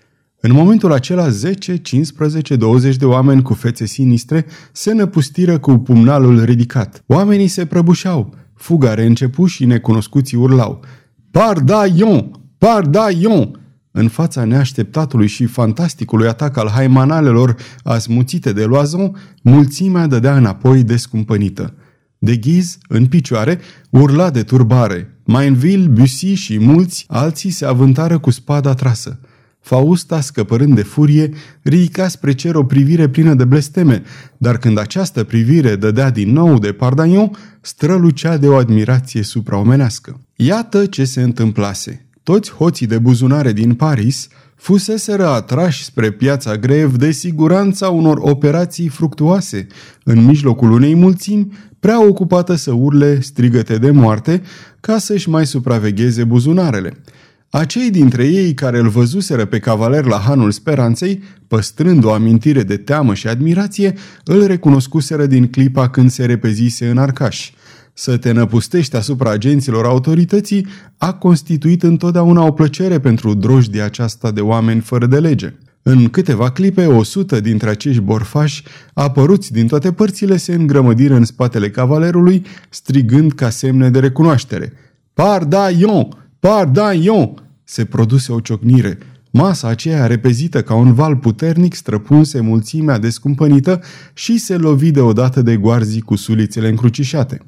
În 0.41 0.53
momentul 0.53 0.93
acela, 0.93 1.29
10, 1.29 1.77
15, 1.77 2.57
20 2.57 2.97
de 2.97 3.05
oameni 3.05 3.43
cu 3.43 3.55
fețe 3.55 3.87
sinistre 3.87 4.47
se 4.73 4.93
năpustiră 4.93 5.59
cu 5.59 5.79
pumnalul 5.79 6.45
ridicat. 6.45 7.05
Oamenii 7.07 7.49
se 7.49 7.67
prăbușeau, 7.67 8.35
fuga 8.55 8.95
reîncepu 8.95 9.47
și 9.47 9.65
necunoscuții 9.65 10.37
urlau. 10.37 10.85
Pardaion! 11.31 12.31
Pardaion! 12.59 13.64
În 13.97 14.09
fața 14.09 14.45
neașteptatului 14.45 15.27
și 15.27 15.47
fantasticului 15.47 16.29
atac 16.29 16.57
al 16.57 16.69
haimanalelor 16.69 17.57
asmuțite 17.83 18.53
de 18.53 18.65
loazon, 18.65 19.17
mulțimea 19.43 20.07
dădea 20.07 20.37
înapoi 20.37 20.83
descumpănită. 20.83 21.75
De 22.19 22.37
ghiz, 22.37 22.79
în 22.89 23.07
picioare, 23.07 23.61
urla 23.91 24.31
de 24.31 24.43
turbare. 24.43 25.19
Mainville, 25.25 25.87
Bussy 25.87 26.35
și 26.35 26.59
mulți 26.59 27.05
alții 27.09 27.51
se 27.51 27.65
avântară 27.65 28.19
cu 28.19 28.31
spada 28.31 28.75
trasă. 28.75 29.21
Fausta, 29.61 30.21
scăpărând 30.21 30.75
de 30.75 30.83
furie, 30.83 31.33
ridica 31.63 32.09
spre 32.09 32.33
cer 32.33 32.55
o 32.55 32.65
privire 32.65 33.09
plină 33.09 33.35
de 33.35 33.45
blesteme, 33.45 34.03
dar 34.37 34.59
când 34.59 34.79
această 34.79 35.25
privire 35.25 35.77
dădea 35.77 36.11
din 36.11 36.33
nou 36.33 36.59
de 36.59 36.73
Pardagnon, 36.73 37.31
strălucea 37.61 38.37
de 38.37 38.49
o 38.49 38.57
admirație 38.57 39.23
supraomenească. 39.23 40.21
Iată 40.37 40.87
ce 40.87 41.05
se 41.05 41.23
întâmplase. 41.23 42.04
Toți 42.25 42.53
hoții 42.53 42.87
de 42.87 42.99
buzunare 42.99 43.53
din 43.53 43.75
Paris 43.75 44.29
fuseseră 44.55 45.27
atrași 45.27 45.85
spre 45.85 46.11
piața 46.11 46.57
grev 46.57 46.97
de 46.97 47.11
siguranța 47.11 47.89
unor 47.89 48.19
operații 48.21 48.89
fructuoase, 48.89 49.67
în 50.05 50.25
mijlocul 50.25 50.71
unei 50.71 50.95
mulțimi 50.95 51.53
prea 51.81 52.07
ocupată 52.07 52.55
să 52.55 52.73
urle 52.73 53.21
strigăte 53.21 53.79
de 53.79 53.91
moarte 53.91 54.43
ca 54.81 54.99
să-și 54.99 55.29
mai 55.29 55.47
supravegheze 55.47 56.25
buzunarele. 56.25 57.03
Acei 57.51 57.91
dintre 57.91 58.27
ei 58.27 58.55
care 58.55 58.79
îl 58.79 58.89
văzuseră 58.89 59.45
pe 59.45 59.59
cavaler 59.59 60.05
la 60.05 60.19
Hanul 60.19 60.51
Speranței, 60.51 61.23
păstrând 61.49 62.05
o 62.05 62.13
amintire 62.13 62.63
de 62.63 62.77
teamă 62.77 63.15
și 63.15 63.29
admirație, 63.29 63.95
îl 64.25 64.47
recunoscuseră 64.47 65.27
din 65.27 65.49
clipa 65.49 65.89
când 65.89 66.11
se 66.11 66.25
repezise 66.25 66.89
în 66.89 66.99
arcaș. 66.99 67.51
Să 67.97 68.17
te 68.17 68.33
năpustești 68.33 68.97
asupra 68.97 69.31
agenților 69.31 69.85
autorității 69.85 70.67
a 70.99 71.13
constituit 71.13 71.83
întotdeauna 71.83 72.45
o 72.45 72.53
plăcere 72.53 73.01
pentru 73.01 73.35
drojdia 73.35 73.85
aceasta 73.85 74.31
de 74.31 74.41
oameni 74.41 74.81
fără 74.81 75.07
de 75.07 75.19
lege. 75.19 75.55
În 75.83 76.09
câteva 76.09 76.51
clipe, 76.51 76.87
o 76.87 77.03
sută 77.03 77.41
dintre 77.41 77.71
acești 77.71 78.01
borfași, 78.01 78.63
apăruți 78.93 79.53
din 79.53 79.67
toate 79.67 79.93
părțile, 79.93 80.37
se 80.37 80.55
îngrămădiră 80.55 81.15
în 81.15 81.25
spatele 81.25 81.71
cavalerului, 81.71 82.47
strigând 82.71 83.33
ca 83.33 83.51
semne 83.51 83.91
de 83.91 83.99
recunoaștere. 83.99 84.73
Pardaion! 85.13 86.09
Pardaion! 86.41 87.35
Se 87.65 87.85
produse 87.85 88.33
o 88.33 88.41
ciocnire. 88.41 88.99
Masa 89.31 89.69
aceea 89.69 90.07
repezită 90.07 90.63
ca 90.63 90.75
un 90.75 90.93
val 90.93 91.17
puternic 91.17 91.75
străpunse 91.75 92.41
mulțimea 92.41 92.99
descumpănită 92.99 93.81
și 94.15 94.39
se 94.39 94.57
lovi 94.57 94.91
deodată 94.91 95.43
de 95.43 95.57
goarzii 95.57 96.01
cu 96.01 96.17
sulițele 96.17 96.69
încrucișate. 96.69 97.41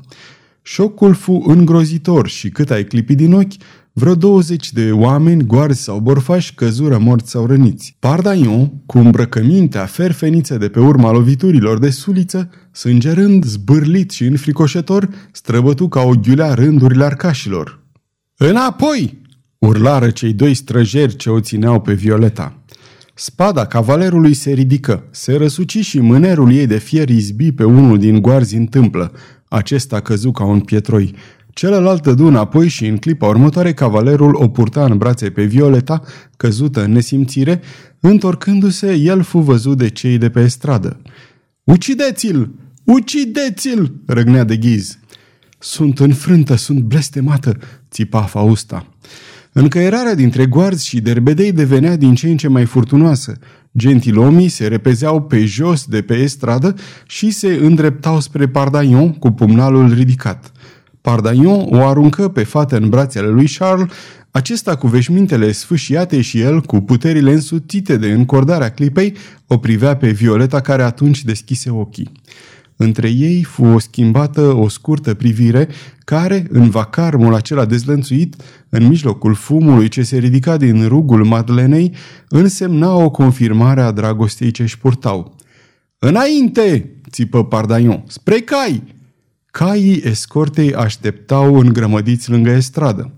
Șocul 0.68 1.14
fu 1.14 1.42
îngrozitor 1.46 2.28
și 2.28 2.48
cât 2.48 2.70
ai 2.70 2.84
clipi 2.84 3.14
din 3.14 3.32
ochi, 3.32 3.52
vreo 3.92 4.14
20 4.14 4.72
de 4.72 4.92
oameni, 4.92 5.46
goarzi 5.46 5.82
sau 5.82 6.00
borfași, 6.00 6.54
căzură 6.54 6.98
morți 6.98 7.30
sau 7.30 7.46
răniți. 7.46 7.96
Pardaion, 7.98 8.72
cu 8.86 8.98
îmbrăcămintea 8.98 9.84
ferfeniță 9.84 10.56
de 10.56 10.68
pe 10.68 10.80
urma 10.80 11.10
loviturilor 11.10 11.78
de 11.78 11.90
suliță, 11.90 12.50
sângerând, 12.72 13.44
zbârlit 13.44 14.10
și 14.10 14.24
înfricoșător, 14.24 15.08
străbătu 15.32 15.88
ca 15.88 16.00
o 16.00 16.12
ghiulea 16.22 16.54
rândurile 16.54 17.04
arcașilor. 17.04 17.80
Înapoi!" 18.36 19.20
urlară 19.58 20.10
cei 20.10 20.32
doi 20.32 20.54
străjeri 20.54 21.16
ce 21.16 21.30
o 21.30 21.40
țineau 21.40 21.80
pe 21.80 21.92
Violeta. 21.92 22.60
Spada 23.18 23.66
cavalerului 23.66 24.34
se 24.34 24.52
ridică, 24.52 25.04
se 25.10 25.36
răsuci 25.36 25.78
și 25.78 26.00
mânerul 26.00 26.52
ei 26.52 26.66
de 26.66 26.78
fier 26.78 27.08
izbi 27.08 27.52
pe 27.52 27.64
unul 27.64 27.98
din 27.98 28.20
goarzi 28.20 28.56
în 28.56 28.66
tâmplă. 28.66 29.12
Acesta 29.48 30.00
căzu 30.00 30.30
ca 30.30 30.44
un 30.44 30.60
pietroi. 30.60 31.14
Celălalt 31.50 32.02
dădu 32.02 32.26
înapoi 32.26 32.68
și 32.68 32.86
în 32.86 32.96
clipa 32.96 33.26
următoare 33.26 33.72
cavalerul 33.74 34.34
o 34.34 34.48
purta 34.48 34.84
în 34.84 34.98
brațe 34.98 35.30
pe 35.30 35.44
Violeta, 35.44 36.02
căzută 36.36 36.84
în 36.84 36.92
nesimțire, 36.92 37.60
întorcându-se, 38.00 38.94
el 38.94 39.22
fu 39.22 39.38
văzut 39.38 39.78
de 39.78 39.88
cei 39.88 40.18
de 40.18 40.30
pe 40.30 40.46
stradă. 40.46 41.00
Ucideți-l! 41.64 42.50
Ucideți-l! 42.84 43.92
răgnea 44.06 44.44
de 44.44 44.56
ghiz. 44.56 44.98
Sunt 45.58 45.98
înfrântă, 45.98 46.54
sunt 46.54 46.80
blestemată, 46.80 47.56
țipa 47.90 48.22
Fausta. 48.22 48.95
Încăierarea 49.58 50.14
dintre 50.14 50.46
goarzi 50.46 50.86
și 50.86 51.00
derbedei 51.00 51.52
devenea 51.52 51.96
din 51.96 52.14
ce 52.14 52.28
în 52.28 52.36
ce 52.36 52.48
mai 52.48 52.64
furtunoasă. 52.64 53.38
Gentilomii 53.78 54.48
se 54.48 54.66
repezeau 54.66 55.22
pe 55.22 55.44
jos 55.44 55.84
de 55.84 56.02
pe 56.02 56.26
stradă 56.26 56.74
și 57.06 57.30
se 57.30 57.58
îndreptau 57.62 58.20
spre 58.20 58.48
Pardaion 58.48 59.12
cu 59.12 59.30
pumnalul 59.30 59.92
ridicat. 59.94 60.52
Pardaion 61.00 61.66
o 61.70 61.86
aruncă 61.86 62.28
pe 62.28 62.42
fată 62.42 62.76
în 62.76 62.88
brațele 62.88 63.28
lui 63.28 63.48
Charles, 63.58 63.86
acesta 64.30 64.76
cu 64.76 64.86
veșmintele 64.86 65.52
sfâșiate 65.52 66.20
și 66.20 66.40
el, 66.40 66.60
cu 66.60 66.80
puterile 66.80 67.32
însutite 67.32 67.96
de 67.96 68.10
încordarea 68.10 68.70
clipei, 68.70 69.14
o 69.46 69.58
privea 69.58 69.96
pe 69.96 70.10
Violeta 70.10 70.60
care 70.60 70.82
atunci 70.82 71.24
deschise 71.24 71.70
ochii. 71.70 72.12
Între 72.76 73.08
ei 73.08 73.42
fu 73.42 73.64
o 73.64 73.78
schimbată, 73.78 74.40
o 74.40 74.68
scurtă 74.68 75.14
privire, 75.14 75.68
care, 76.04 76.46
în 76.50 76.70
vacarmul 76.70 77.34
acela 77.34 77.64
dezlănțuit, 77.64 78.36
în 78.76 78.86
mijlocul 78.86 79.34
fumului 79.34 79.88
ce 79.88 80.02
se 80.02 80.18
ridica 80.18 80.56
din 80.56 80.88
rugul 80.88 81.24
Madlenei, 81.24 81.94
însemna 82.28 82.94
o 82.94 83.10
confirmare 83.10 83.80
a 83.80 83.90
dragostei 83.90 84.50
ce 84.50 84.62
își 84.62 84.78
purtau. 84.78 85.34
Înainte!" 85.98 86.90
țipă 87.10 87.44
Pardaion. 87.44 88.04
Spre 88.06 88.38
cai!" 88.38 88.82
Caii 89.46 90.02
escortei 90.04 90.74
așteptau 90.74 91.58
îngrămădiți 91.58 92.30
lângă 92.30 92.60
stradă. 92.60 93.14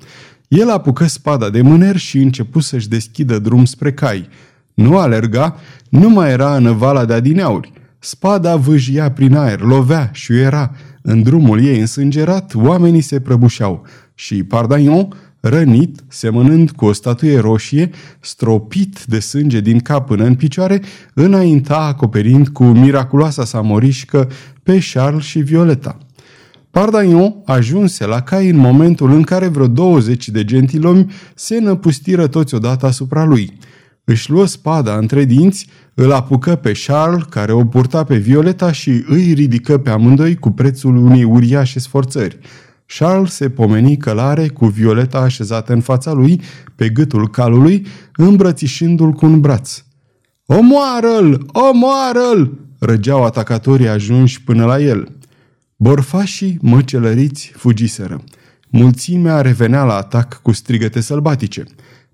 El 0.49 0.71
apucă 0.71 1.07
spada 1.07 1.51
de 1.51 1.63
mâner 1.63 1.97
și 1.97 2.19
începu 2.19 2.61
să-și 2.61 2.89
deschidă 2.89 3.39
drum 3.39 3.65
spre 3.65 3.93
cai. 3.93 4.29
Nu 4.75 4.99
alerga, 4.99 5.57
nu 5.89 6.09
mai 6.09 6.31
era 6.31 6.57
în 6.57 6.77
vala 6.77 7.05
de 7.05 7.13
adineauri. 7.13 7.73
Spada 7.99 8.57
vâjia 8.57 9.11
prin 9.11 9.35
aer, 9.35 9.61
lovea 9.61 10.11
și 10.13 10.33
era. 10.33 10.75
În 11.03 11.23
drumul 11.23 11.65
ei 11.65 11.81
însângerat, 11.81 12.55
oamenii 12.55 13.01
se 13.01 13.21
prăbușeau 13.21 13.87
și 14.15 14.43
Pardaion, 14.43 15.15
rănit, 15.41 16.01
semănând 16.09 16.71
cu 16.71 16.85
o 16.85 16.93
statuie 16.93 17.39
roșie, 17.39 17.91
stropit 18.21 19.05
de 19.05 19.19
sânge 19.19 19.61
din 19.61 19.79
cap 19.79 20.07
până 20.07 20.25
în 20.25 20.35
picioare, 20.35 20.83
înainta 21.15 21.79
acoperind 21.79 22.49
cu 22.49 22.65
miraculoasa 22.65 23.45
sa 23.45 23.61
morișcă 23.61 24.31
pe 24.63 24.85
Charles 24.93 25.25
și 25.25 25.39
Violeta. 25.39 25.99
Pardaion 26.71 27.35
ajunse 27.45 28.07
la 28.07 28.23
cai 28.23 28.49
în 28.49 28.57
momentul 28.57 29.11
în 29.11 29.23
care 29.23 29.47
vreo 29.49 29.67
20 29.67 30.29
de 30.29 30.45
gentilomi 30.45 31.13
se 31.35 31.59
năpustiră 31.59 32.27
toți 32.27 32.55
odată 32.55 32.87
asupra 32.87 33.25
lui. 33.25 33.59
Își 34.05 34.31
luă 34.31 34.47
spada 34.47 34.97
între 34.97 35.25
dinți, 35.25 35.67
îl 35.95 36.13
apucă 36.13 36.55
pe 36.55 36.73
Charles, 36.87 37.23
care 37.31 37.53
o 37.53 37.65
purta 37.65 38.05
pe 38.05 38.17
Violeta 38.17 38.73
și 38.73 39.05
îi 39.07 39.33
ridică 39.33 39.79
pe 39.79 39.91
amândoi 39.91 40.35
cu 40.37 40.51
prețul 40.51 40.97
unei 40.97 41.25
uriașe 41.25 41.79
sforțări. 41.79 42.39
Charles 42.97 43.33
se 43.33 43.51
pomeni 43.51 43.97
călare 43.97 44.49
cu 44.49 44.67
Violeta 44.67 45.19
așezată 45.19 45.73
în 45.73 45.81
fața 45.81 46.13
lui, 46.13 46.41
pe 46.75 46.89
gâtul 46.89 47.29
calului, 47.29 47.87
îmbrățișându-l 48.17 49.13
cu 49.13 49.27
un 49.27 49.41
braț. 49.41 49.83
Omoară-l! 50.47 51.47
Omoară-l! 51.47 52.59
răgeau 52.79 53.25
atacatorii 53.25 53.89
ajunși 53.89 54.43
până 54.43 54.65
la 54.65 54.81
el. 54.81 55.09
Borfașii, 55.77 56.59
măcelăriți, 56.61 57.53
fugiseră. 57.57 58.25
Mulțimea 58.69 59.41
revenea 59.41 59.85
la 59.85 59.95
atac 59.95 60.41
cu 60.43 60.53
strigăte 60.53 61.01
sălbatice. 61.01 61.65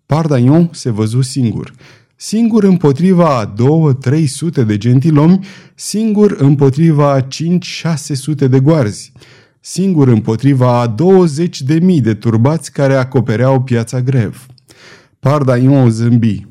Pardaion 0.07 0.69
se 0.73 0.91
văzu 0.91 1.21
singur. 1.21 1.73
Singur 2.17 2.65
împotriva 2.65 3.39
a 3.39 3.45
două, 3.45 3.93
trei 3.93 4.27
sute 4.27 4.65
de 4.65 4.77
gentilomi, 4.79 5.47
singur 5.75 6.37
împotriva 6.39 7.13
a 7.13 7.21
cinci, 7.21 7.67
șase 7.67 8.15
sute 8.15 8.49
de 8.49 8.61
goarzi, 8.61 9.13
singur 9.67 10.09
împotriva 10.09 10.81
a 10.81 10.87
douăzeci 10.87 11.63
de 11.63 11.79
mii 11.79 12.01
de 12.01 12.15
turbați 12.15 12.73
care 12.73 12.95
acopereau 12.95 13.63
piața 13.63 14.01
grev. 14.01 14.47
Pardaion 15.19 15.91
zâmbi. 15.91 16.47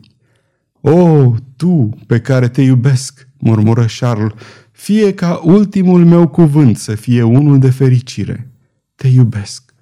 O, 0.81 1.33
tu, 1.55 1.89
pe 2.07 2.19
care 2.19 2.47
te 2.47 2.61
iubesc, 2.61 3.27
murmură 3.37 3.85
Charles, 3.99 4.31
fie 4.71 5.13
ca 5.13 5.41
ultimul 5.43 6.05
meu 6.05 6.27
cuvânt 6.27 6.77
să 6.77 6.95
fie 6.95 7.23
unul 7.23 7.59
de 7.59 7.69
fericire. 7.69 8.51
Te 8.95 9.07
iubesc. 9.07 9.73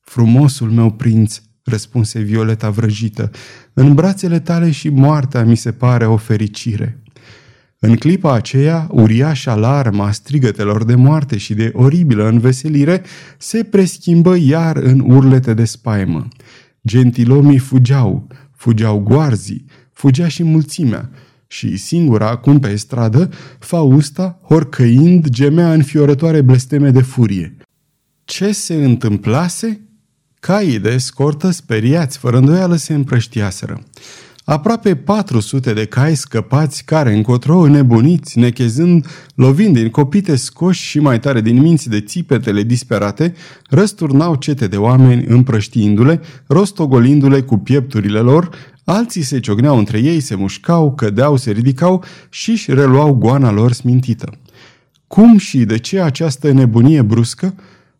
Frumosul 0.00 0.70
meu 0.70 0.90
prinț, 0.90 1.40
răspunse 1.62 2.20
Violeta 2.20 2.70
vrăjită, 2.70 3.30
în 3.72 3.94
brațele 3.94 4.40
tale 4.40 4.70
și 4.70 4.88
moartea 4.88 5.44
mi 5.44 5.56
se 5.56 5.72
pare 5.72 6.06
o 6.06 6.16
fericire. 6.16 7.02
În 7.80 7.96
clipa 7.96 8.32
aceea, 8.32 8.86
uriașa 8.90 9.52
alarma 9.52 10.06
a 10.06 10.10
strigătelor 10.10 10.84
de 10.84 10.94
moarte 10.94 11.36
și 11.36 11.54
de 11.54 11.70
oribilă 11.74 12.28
înveselire 12.28 13.02
se 13.38 13.64
preschimbă 13.64 14.36
iar 14.36 14.76
în 14.76 15.00
urlete 15.06 15.54
de 15.54 15.64
spaimă. 15.64 16.28
Gentilomii 16.86 17.58
fugeau, 17.58 18.26
fugeau 18.56 18.98
goarzii, 18.98 19.64
fugea 19.92 20.28
și 20.28 20.42
mulțimea, 20.42 21.10
și 21.46 21.76
singura 21.76 22.28
acum 22.28 22.58
pe 22.58 22.76
stradă, 22.76 23.30
Fausta, 23.58 24.40
horcăind, 24.44 25.28
gemea 25.28 25.72
în 25.72 25.82
fiorătoare 25.82 26.40
blesteme 26.40 26.90
de 26.90 27.02
furie. 27.02 27.56
Ce 28.24 28.52
se 28.52 28.74
întâmplase? 28.74 29.80
Caii 30.40 30.78
de 30.78 30.90
escortă, 30.90 31.50
speriați, 31.50 32.18
fără 32.18 32.36
îndoială, 32.36 32.76
se 32.76 32.94
împrăștiaseră. 32.94 33.82
Aproape 34.48 34.96
400 34.96 35.72
de 35.72 35.84
cai 35.84 36.16
scăpați 36.16 36.84
care, 36.84 37.14
încotro 37.14 37.58
înnebuniți, 37.58 38.38
nechezând, 38.38 39.06
lovind 39.34 39.74
din 39.74 39.88
copite 39.90 40.36
scoși 40.36 40.82
și 40.82 41.00
mai 41.00 41.20
tare 41.20 41.40
din 41.40 41.60
minți 41.60 41.88
de 41.88 42.00
țipetele 42.00 42.62
disperate, 42.62 43.34
răsturnau 43.68 44.34
cete 44.34 44.66
de 44.66 44.76
oameni 44.76 45.24
împrăștiindu-le, 45.26 46.20
rostogolindu-le 46.46 47.40
cu 47.40 47.56
piepturile 47.58 48.18
lor, 48.18 48.50
Alții 48.84 49.22
se 49.22 49.40
ciogneau 49.40 49.78
între 49.78 49.98
ei, 49.98 50.20
se 50.20 50.34
mușcau, 50.34 50.94
cădeau, 50.94 51.36
se 51.36 51.50
ridicau 51.50 52.04
și 52.28 52.50
își 52.50 52.74
reluau 52.74 53.14
goana 53.14 53.50
lor 53.50 53.72
smintită. 53.72 54.38
Cum 55.06 55.38
și 55.38 55.58
de 55.58 55.78
ce 55.78 56.00
această 56.00 56.52
nebunie 56.52 57.02
bruscă? 57.02 57.54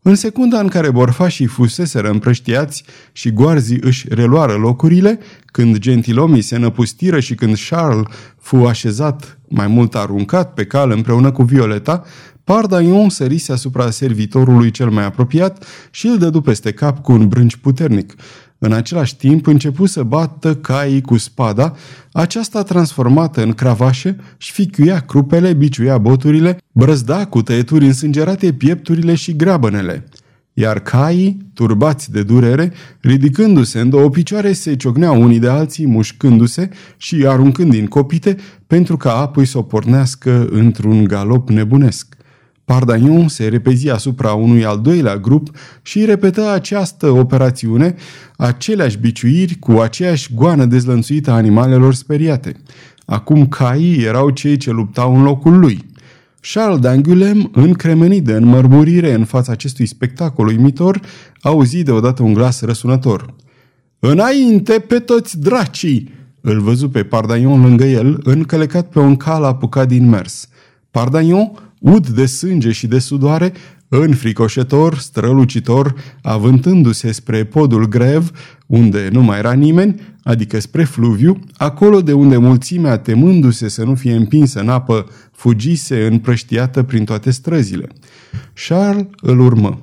În 0.09 0.15
secunda 0.15 0.61
în 0.61 0.69
care 0.69 0.91
borfașii 0.91 1.47
fuseseră 1.47 2.11
împrăștiați 2.11 2.85
și 3.13 3.33
goarzii 3.33 3.79
își 3.81 4.07
reluară 4.09 4.53
locurile, 4.53 5.19
când 5.47 5.79
gentilomii 5.79 6.43
se 6.43 6.57
năpustiră 6.57 7.21
și 7.21 7.35
când 7.35 7.57
Charles 7.69 8.07
fu 8.39 8.57
așezat, 8.57 9.39
mai 9.49 9.67
mult 9.67 9.95
aruncat 9.95 10.55
pe 10.55 10.65
cal 10.65 10.91
împreună 10.91 11.33
cu 11.33 11.43
Violeta, 11.43 12.05
Pardaion 12.45 13.09
sărise 13.09 13.53
asupra 13.53 13.91
servitorului 13.91 14.71
cel 14.71 14.91
mai 14.91 15.05
apropiat 15.05 15.65
și 15.91 16.07
îl 16.07 16.19
dădu 16.19 16.41
peste 16.41 16.73
cap 16.73 17.03
cu 17.03 17.13
un 17.13 17.29
brânci 17.29 17.57
puternic. 17.57 18.15
În 18.59 18.73
același 18.73 19.17
timp 19.17 19.47
începu 19.47 19.87
să 19.87 20.03
bată 20.03 20.55
caii 20.55 21.01
cu 21.01 21.17
spada, 21.17 21.75
aceasta 22.13 22.63
transformată 22.63 23.43
în 23.43 23.53
cravașe, 23.53 24.17
și 24.37 24.53
ficuia 24.53 25.01
crupele, 25.01 25.53
biciuia 25.53 25.99
boturile, 25.99 26.59
brăzda 26.73 27.27
cu 27.27 27.43
tăieturi 27.43 27.87
însângerate 27.87 28.53
piepturile 28.53 29.15
și 29.15 29.37
greabănele. 29.37 30.09
Iar 30.53 30.79
caii, 30.79 31.51
turbați 31.55 32.11
de 32.11 32.23
durere, 32.23 32.73
ridicându-se 33.01 33.81
în 33.81 33.91
două 33.91 34.11
picioare, 34.11 34.53
se 34.53 34.77
ciocneau 34.77 35.23
unii 35.23 35.39
de 35.39 35.49
alții, 35.49 35.87
mușcându-se 35.87 36.71
și 36.97 37.25
aruncând 37.27 37.71
din 37.71 37.87
copite, 37.87 38.37
pentru 38.67 38.97
ca 38.97 39.17
apoi 39.17 39.45
să 39.45 39.59
o 39.59 39.63
pornească 39.63 40.49
într-un 40.51 41.05
galop 41.05 41.49
nebunesc. 41.49 42.17
Pardagnon 42.69 43.29
se 43.29 43.49
repezi 43.49 43.91
asupra 43.91 44.33
unui 44.33 44.65
al 44.65 44.81
doilea 44.81 45.17
grup 45.17 45.51
și 45.83 46.05
repetă 46.05 46.51
această 46.51 47.11
operațiune, 47.11 47.95
aceleași 48.37 48.99
biciuiri 48.99 49.55
cu 49.55 49.73
aceeași 49.73 50.35
goană 50.35 50.65
dezlănțuită 50.65 51.31
a 51.31 51.35
animalelor 51.35 51.95
speriate. 51.95 52.57
Acum 53.05 53.47
caii 53.47 54.03
erau 54.03 54.31
cei 54.31 54.57
ce 54.57 54.71
luptau 54.71 55.17
în 55.17 55.23
locul 55.23 55.59
lui. 55.59 55.85
Charles 56.53 56.79
d'Angulem, 56.87 57.51
încremenit 57.53 58.25
de 58.25 58.33
înmărmurire 58.33 59.13
în 59.13 59.25
fața 59.25 59.53
acestui 59.53 59.87
spectacol 59.87 60.47
uimitor, 60.47 61.01
auzi 61.41 61.83
deodată 61.83 62.23
un 62.23 62.33
glas 62.33 62.61
răsunător. 62.61 63.35
Înainte 63.99 64.73
pe 64.73 64.99
toți 64.99 65.39
dracii!" 65.39 66.17
Îl 66.41 66.61
văzu 66.61 66.89
pe 66.89 67.03
Pardagnon 67.03 67.63
lângă 67.63 67.85
el, 67.85 68.21
încălecat 68.25 68.89
pe 68.89 68.99
un 68.99 69.17
cal 69.17 69.45
apucat 69.45 69.89
din 69.89 70.09
mers. 70.09 70.49
Pardagnon 70.91 71.51
ud 71.79 72.09
de 72.09 72.27
sânge 72.27 72.73
și 72.73 72.87
de 72.87 72.99
sudoare, 72.99 73.53
înfricoșător, 73.89 74.99
strălucitor, 74.99 75.95
avântându-se 76.23 77.13
spre 77.13 77.45
podul 77.45 77.89
grev, 77.89 78.31
unde 78.67 79.09
nu 79.13 79.23
mai 79.23 79.39
era 79.39 79.53
nimeni, 79.53 80.01
adică 80.23 80.61
spre 80.61 80.85
fluviu, 80.85 81.39
acolo 81.57 82.01
de 82.03 82.13
unde 82.13 82.37
mulțimea, 82.37 82.99
temându-se 82.99 83.69
să 83.69 83.85
nu 83.85 83.95
fie 83.95 84.15
împinsă 84.15 84.61
în 84.61 84.69
apă, 84.69 85.07
fugise 85.33 86.07
împrăștiată 86.07 86.83
prin 86.83 87.05
toate 87.05 87.31
străzile. 87.31 87.89
Charles 88.67 89.07
îl 89.21 89.41
urmă. 89.41 89.81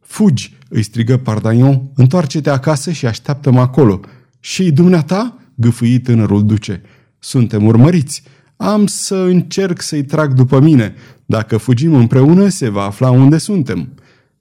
Fugi!" 0.00 0.56
îi 0.68 0.82
strigă 0.82 1.16
Pardaion, 1.16 1.90
întoarce-te 1.94 2.50
acasă 2.50 2.90
și 2.90 3.06
așteaptă-mă 3.06 3.60
acolo. 3.60 4.00
Și 4.40 4.72
dumneata?" 4.72 5.36
gâfâi 5.54 5.98
tânărul 5.98 6.46
duce. 6.46 6.82
Suntem 7.18 7.66
urmăriți. 7.66 8.22
Am 8.62 8.86
să 8.86 9.14
încerc 9.14 9.80
să-i 9.80 10.04
trag 10.04 10.32
după 10.32 10.60
mine. 10.60 10.94
Dacă 11.26 11.56
fugim 11.56 11.94
împreună, 11.94 12.48
se 12.48 12.68
va 12.68 12.82
afla 12.82 13.10
unde 13.10 13.38
suntem. 13.38 13.88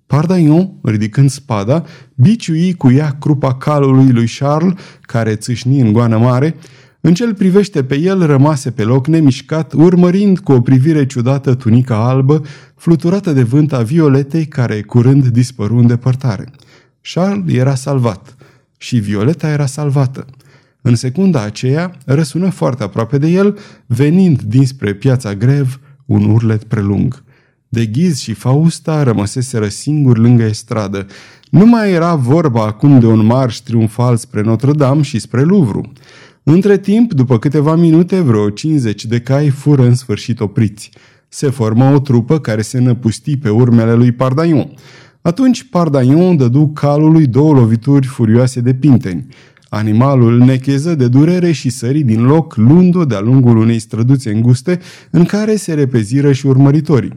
Pardaion, 0.05 0.71
ridicând 0.81 1.29
spada, 1.29 1.83
biciui 2.15 2.73
cu 2.73 2.91
ea 2.91 3.15
crupa 3.19 3.55
calului 3.55 4.11
lui 4.11 4.27
Charles, 4.39 4.73
care 5.01 5.35
țâșni 5.35 5.79
în 5.79 5.91
goană 5.91 6.17
mare, 6.17 6.55
în 6.99 7.13
cel 7.13 7.33
privește 7.33 7.83
pe 7.83 7.99
el 7.99 8.25
rămase 8.25 8.71
pe 8.71 8.83
loc 8.83 9.07
nemișcat, 9.07 9.73
urmărind 9.73 10.39
cu 10.39 10.51
o 10.51 10.61
privire 10.61 11.05
ciudată 11.05 11.53
tunica 11.53 12.07
albă, 12.07 12.41
fluturată 12.75 13.31
de 13.33 13.43
vânt 13.43 13.73
a 13.73 13.81
violetei 13.81 14.45
care 14.45 14.81
curând 14.81 15.27
dispăru 15.27 15.77
în 15.77 15.87
depărtare. 15.87 16.51
Charles 17.13 17.55
era 17.55 17.75
salvat 17.75 18.35
și 18.77 18.97
Violeta 18.97 19.49
era 19.49 19.65
salvată. 19.65 20.25
În 20.81 20.95
secunda 20.95 21.43
aceea 21.43 21.97
răsună 22.05 22.49
foarte 22.49 22.83
aproape 22.83 23.17
de 23.17 23.27
el, 23.27 23.57
venind 23.85 24.41
dinspre 24.41 24.93
piața 24.93 25.35
grev 25.35 25.79
un 26.05 26.29
urlet 26.29 26.63
prelung. 26.63 27.23
De 27.69 27.85
Ghiz 27.85 28.17
și 28.17 28.33
Fausta 28.33 29.03
rămăseseră 29.03 29.67
singuri 29.67 30.19
lângă 30.19 30.43
estradă. 30.43 31.05
Nu 31.49 31.65
mai 31.65 31.91
era 31.91 32.15
vorba 32.15 32.65
acum 32.65 32.99
de 32.99 33.05
un 33.05 33.25
marș 33.25 33.57
triumfal 33.57 34.17
spre 34.17 34.41
Notre-Dame 34.41 35.01
și 35.01 35.19
spre 35.19 35.41
Louvre. 35.41 35.91
Între 36.43 36.77
timp, 36.77 37.13
după 37.13 37.39
câteva 37.39 37.75
minute, 37.75 38.19
vreo 38.19 38.49
50 38.49 39.05
de 39.05 39.19
cai 39.19 39.49
fură 39.49 39.83
în 39.83 39.95
sfârșit 39.95 40.39
opriți. 40.39 40.89
Se 41.27 41.49
formă 41.49 41.93
o 41.93 41.99
trupă 41.99 42.39
care 42.39 42.61
se 42.61 42.79
năpusti 42.79 43.37
pe 43.37 43.49
urmele 43.49 43.93
lui 43.93 44.11
Pardaion. 44.11 44.73
Atunci 45.21 45.63
Pardaion 45.69 46.37
dădu 46.37 46.67
calului 46.67 47.27
două 47.27 47.53
lovituri 47.53 48.07
furioase 48.07 48.59
de 48.59 48.73
pinteni. 48.73 49.27
Animalul 49.73 50.37
necheză 50.37 50.95
de 50.95 51.07
durere 51.07 51.51
și 51.51 51.69
sări 51.69 51.99
din 51.99 52.23
loc, 52.23 52.55
luând-o 52.55 53.05
de-a 53.05 53.19
lungul 53.19 53.57
unei 53.57 53.79
străduțe 53.79 54.31
înguste, 54.31 54.79
în 55.11 55.25
care 55.25 55.55
se 55.55 55.73
repeziră 55.73 56.31
și 56.31 56.47
urmăritorii. 56.47 57.13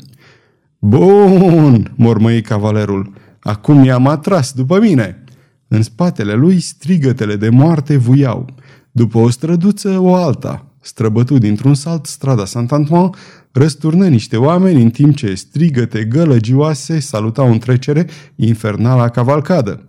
Bun, 0.78 1.92
mormăi 1.96 2.42
cavalerul, 2.42 3.12
acum 3.40 3.84
i-am 3.84 4.06
atras 4.06 4.52
după 4.52 4.80
mine. 4.80 5.24
În 5.68 5.82
spatele 5.82 6.34
lui 6.34 6.60
strigătele 6.60 7.36
de 7.36 7.48
moarte 7.48 7.96
vuiau. 7.96 8.54
După 8.90 9.18
o 9.18 9.30
străduță, 9.30 9.98
o 9.98 10.14
alta. 10.14 10.66
Străbătut 10.80 11.40
dintr-un 11.40 11.74
salt 11.74 12.06
strada 12.06 12.44
Saint-Antoine, 12.44 13.10
răsturnă 13.52 14.08
niște 14.08 14.36
oameni 14.36 14.82
în 14.82 14.90
timp 14.90 15.16
ce 15.16 15.34
strigăte 15.34 16.04
gălăgioase 16.04 17.00
salutau 17.00 17.50
în 17.50 17.58
trecere 17.58 18.06
infernala 18.34 19.08
cavalcadă. 19.08 19.84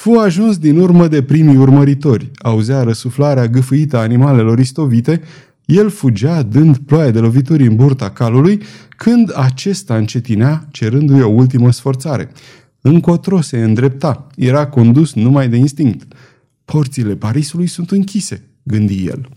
Fu 0.00 0.12
ajuns 0.12 0.58
din 0.58 0.78
urmă 0.78 1.08
de 1.08 1.22
primii 1.22 1.56
urmăritori, 1.56 2.30
auzea 2.38 2.82
răsuflarea 2.82 3.46
gâfâită 3.46 3.96
a 3.96 4.00
animalelor 4.00 4.58
istovite, 4.58 5.20
el 5.64 5.90
fugea 5.90 6.42
dând 6.42 6.76
ploaie 6.76 7.10
de 7.10 7.18
lovituri 7.18 7.66
în 7.66 7.76
burta 7.76 8.10
calului, 8.10 8.62
când 8.96 9.32
acesta 9.36 9.96
încetinea, 9.96 10.68
cerându-i 10.70 11.22
o 11.22 11.28
ultimă 11.28 11.70
sforțare. 11.70 12.30
Încotro 12.80 13.40
se 13.40 13.62
îndrepta, 13.62 14.26
era 14.36 14.66
condus 14.66 15.14
numai 15.14 15.48
de 15.48 15.56
instinct. 15.56 16.12
Porțile 16.64 17.14
Parisului 17.14 17.66
sunt 17.66 17.90
închise, 17.90 18.42
gândi 18.62 19.06
el. 19.06 19.28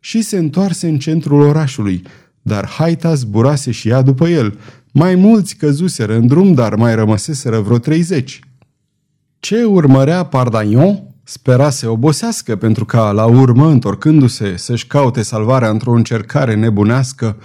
Și 0.00 0.22
se 0.22 0.38
întoarse 0.38 0.88
în 0.88 0.98
centrul 0.98 1.40
orașului, 1.40 2.02
dar 2.42 2.66
haita 2.66 3.14
zburase 3.14 3.70
și 3.70 3.88
ea 3.88 4.02
după 4.02 4.28
el. 4.28 4.58
Mai 4.92 5.14
mulți 5.14 5.56
căzuseră 5.56 6.16
în 6.16 6.26
drum, 6.26 6.54
dar 6.54 6.74
mai 6.74 6.94
rămăseseră 6.94 7.60
vreo 7.60 7.78
treizeci. 7.78 8.40
Ce 9.40 9.64
urmărea 9.64 10.22
Pardaion 10.22 11.02
spera 11.24 11.70
să 11.70 11.90
obosească 11.90 12.56
pentru 12.56 12.84
ca, 12.84 13.10
la 13.10 13.24
urmă, 13.24 13.68
întorcându-se 13.68 14.56
să-și 14.56 14.86
caute 14.86 15.22
salvarea 15.22 15.68
într-o 15.68 15.92
încercare 15.92 16.54
nebunească, 16.54 17.36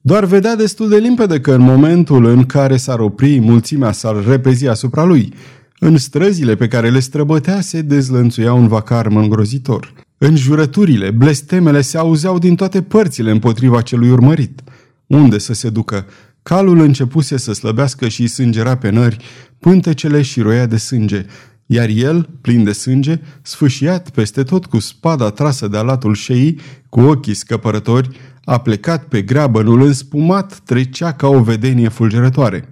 doar 0.00 0.24
vedea 0.24 0.56
destul 0.56 0.88
de 0.88 0.96
limpede 0.96 1.40
că 1.40 1.52
în 1.52 1.60
momentul 1.60 2.24
în 2.24 2.44
care 2.44 2.76
s-ar 2.76 2.98
opri, 2.98 3.40
mulțimea 3.40 3.92
s-ar 3.92 4.24
repezi 4.26 4.68
asupra 4.68 5.04
lui. 5.04 5.34
În 5.78 5.96
străzile 5.96 6.54
pe 6.54 6.68
care 6.68 6.90
le 6.90 7.00
străbătea 7.00 7.60
se 7.60 7.80
dezlănțuia 7.80 8.52
un 8.52 8.68
vacarm 8.68 9.16
îngrozitor. 9.16 9.92
În 10.18 10.36
jurăturile, 10.36 11.10
blestemele 11.10 11.80
se 11.80 11.98
auzeau 11.98 12.38
din 12.38 12.54
toate 12.54 12.82
părțile 12.82 13.30
împotriva 13.30 13.80
celui 13.80 14.10
urmărit. 14.10 14.62
Unde 15.06 15.38
să 15.38 15.52
se 15.52 15.70
ducă? 15.70 16.06
Calul 16.42 16.80
începuse 16.80 17.36
să 17.36 17.52
slăbească 17.52 18.08
și 18.08 18.26
sângera 18.26 18.76
pe 18.76 18.90
nări, 18.90 19.24
pântecele 19.58 20.22
și 20.22 20.40
roia 20.40 20.66
de 20.66 20.76
sânge, 20.76 21.26
iar 21.66 21.88
el, 21.88 22.28
plin 22.40 22.64
de 22.64 22.72
sânge, 22.72 23.20
sfâșiat 23.42 24.10
peste 24.10 24.42
tot 24.42 24.66
cu 24.66 24.78
spada 24.78 25.30
trasă 25.30 25.68
de 25.68 25.76
alatul 25.76 26.14
șeii, 26.14 26.60
cu 26.88 27.00
ochii 27.00 27.34
scăpărători, 27.34 28.08
a 28.44 28.58
plecat 28.58 29.04
pe 29.04 29.22
greabănul 29.22 29.82
înspumat, 29.82 30.58
trecea 30.58 31.12
ca 31.12 31.26
o 31.26 31.42
vedenie 31.42 31.88
fulgerătoare. 31.88 32.68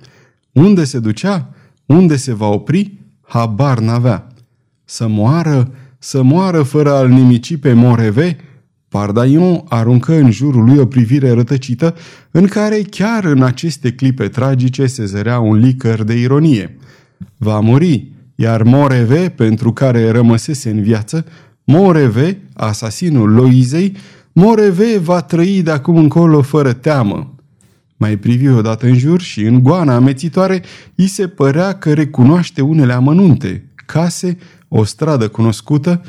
Unde 0.53 0.85
se 0.85 0.99
ducea? 0.99 1.55
Unde 1.87 2.17
se 2.17 2.35
va 2.35 2.47
opri? 2.47 2.99
Habar 3.21 3.79
n-avea. 3.79 4.27
Să 4.85 5.07
moară, 5.07 5.73
să 5.99 6.23
moară 6.23 6.63
fără 6.63 6.93
a-l 6.93 7.09
nimici 7.09 7.57
pe 7.57 7.73
Moreve? 7.73 8.37
Pardaion 8.91 9.65
aruncă 9.69 10.15
în 10.15 10.31
jurul 10.31 10.65
lui 10.65 10.79
o 10.79 10.87
privire 10.87 11.31
rătăcită, 11.31 11.95
în 12.31 12.47
care 12.47 12.83
chiar 12.91 13.25
în 13.25 13.43
aceste 13.43 13.93
clipe 13.93 14.29
tragice 14.29 14.87
se 14.87 15.05
zărea 15.05 15.39
un 15.39 15.57
licăr 15.57 16.03
de 16.03 16.15
ironie. 16.15 16.77
Va 17.37 17.61
muri, 17.61 18.13
iar 18.35 18.63
Moreve, 18.63 19.29
pentru 19.29 19.73
care 19.73 20.11
rămăsese 20.11 20.71
în 20.71 20.83
viață, 20.83 21.27
Moreve, 21.65 22.39
asasinul 22.55 23.31
Loizei, 23.31 23.97
Moreve 24.33 24.99
va 24.99 25.21
trăi 25.21 25.63
de 25.63 25.71
acum 25.71 25.97
încolo 25.97 26.43
fără 26.43 26.73
teamă. 26.73 27.35
Mai 27.97 28.17
privi 28.17 28.49
odată 28.49 28.87
în 28.87 28.99
jur 28.99 29.21
și 29.21 29.43
în 29.43 29.63
goana 29.63 29.95
amețitoare 29.95 30.63
îi 30.95 31.07
se 31.07 31.29
părea 31.29 31.73
că 31.73 31.93
recunoaște 31.93 32.61
unele 32.61 32.93
amănunte, 32.93 33.65
case, 33.87 34.39
o 34.69 34.85
stradă 34.85 35.29
cunoscută, 35.29 36.03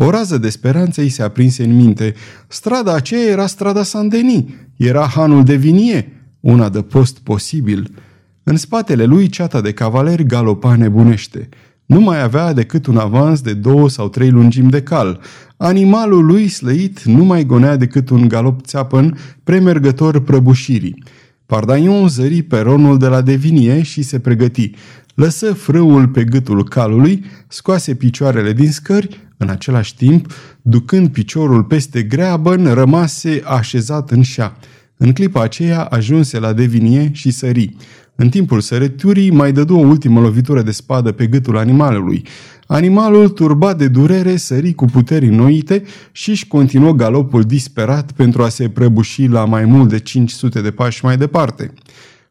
O 0.00 0.10
rază 0.10 0.38
de 0.38 0.48
speranță 0.48 1.00
îi 1.00 1.08
se 1.08 1.22
aprinse 1.22 1.64
în 1.64 1.76
minte. 1.76 2.14
Strada 2.48 2.94
aceea 2.94 3.30
era 3.30 3.46
strada 3.46 3.82
Saint-Denis, 3.82 4.42
era 4.76 5.06
hanul 5.06 5.44
de 5.44 5.54
vinie, 5.54 6.12
una 6.40 6.68
de 6.68 6.82
post 6.82 7.18
posibil. 7.18 7.94
În 8.42 8.56
spatele 8.56 9.04
lui 9.04 9.28
ceata 9.28 9.60
de 9.60 9.72
cavaleri 9.72 10.26
galopa 10.26 10.76
nebunește. 10.76 11.48
Nu 11.86 12.00
mai 12.00 12.22
avea 12.22 12.52
decât 12.52 12.86
un 12.86 12.96
avans 12.96 13.40
de 13.40 13.54
două 13.54 13.88
sau 13.88 14.08
trei 14.08 14.30
lungimi 14.30 14.70
de 14.70 14.82
cal. 14.82 15.20
Animalul 15.56 16.24
lui 16.24 16.48
slăit 16.48 17.02
nu 17.02 17.24
mai 17.24 17.44
gonea 17.44 17.76
decât 17.76 18.08
un 18.10 18.28
galop 18.28 18.66
țeapăn 18.66 19.18
premergător 19.44 20.20
prăbușirii. 20.20 21.02
Pardaion 21.46 22.08
zări 22.08 22.42
peronul 22.42 22.98
de 22.98 23.06
la 23.06 23.20
Devinie 23.20 23.82
și 23.82 24.02
se 24.02 24.18
pregăti. 24.18 24.70
Lăsă 25.18 25.52
frâul 25.52 26.08
pe 26.08 26.24
gâtul 26.24 26.64
calului, 26.64 27.24
scoase 27.48 27.94
picioarele 27.94 28.52
din 28.52 28.70
scări, 28.70 29.28
în 29.36 29.48
același 29.48 29.96
timp, 29.96 30.32
ducând 30.62 31.08
piciorul 31.08 31.64
peste 31.64 32.02
greabăn, 32.02 32.74
rămase 32.74 33.42
așezat 33.44 34.10
în 34.10 34.22
șa. 34.22 34.56
În 34.96 35.12
clipa 35.12 35.42
aceea 35.42 35.82
ajunse 35.82 36.38
la 36.38 36.52
Devinie 36.52 37.10
și 37.12 37.30
sări. 37.30 37.76
În 38.14 38.28
timpul 38.28 38.60
sărăturii 38.60 39.30
mai 39.30 39.52
dădu 39.52 39.76
o 39.76 39.86
ultimă 39.86 40.20
lovitură 40.20 40.62
de 40.62 40.70
spadă 40.70 41.12
pe 41.12 41.26
gâtul 41.26 41.56
animalului. 41.56 42.24
Animalul, 42.66 43.28
turbat 43.28 43.78
de 43.78 43.88
durere, 43.88 44.36
sări 44.36 44.72
cu 44.72 44.84
puteri 44.84 45.26
înnoite 45.26 45.82
și 46.12 46.30
își 46.30 46.46
continuă 46.46 46.92
galopul 46.92 47.42
disperat 47.42 48.12
pentru 48.12 48.42
a 48.42 48.48
se 48.48 48.68
prăbuși 48.68 49.26
la 49.26 49.44
mai 49.44 49.64
mult 49.64 49.88
de 49.88 49.98
500 49.98 50.60
de 50.60 50.70
pași 50.70 51.04
mai 51.04 51.16
departe. 51.16 51.72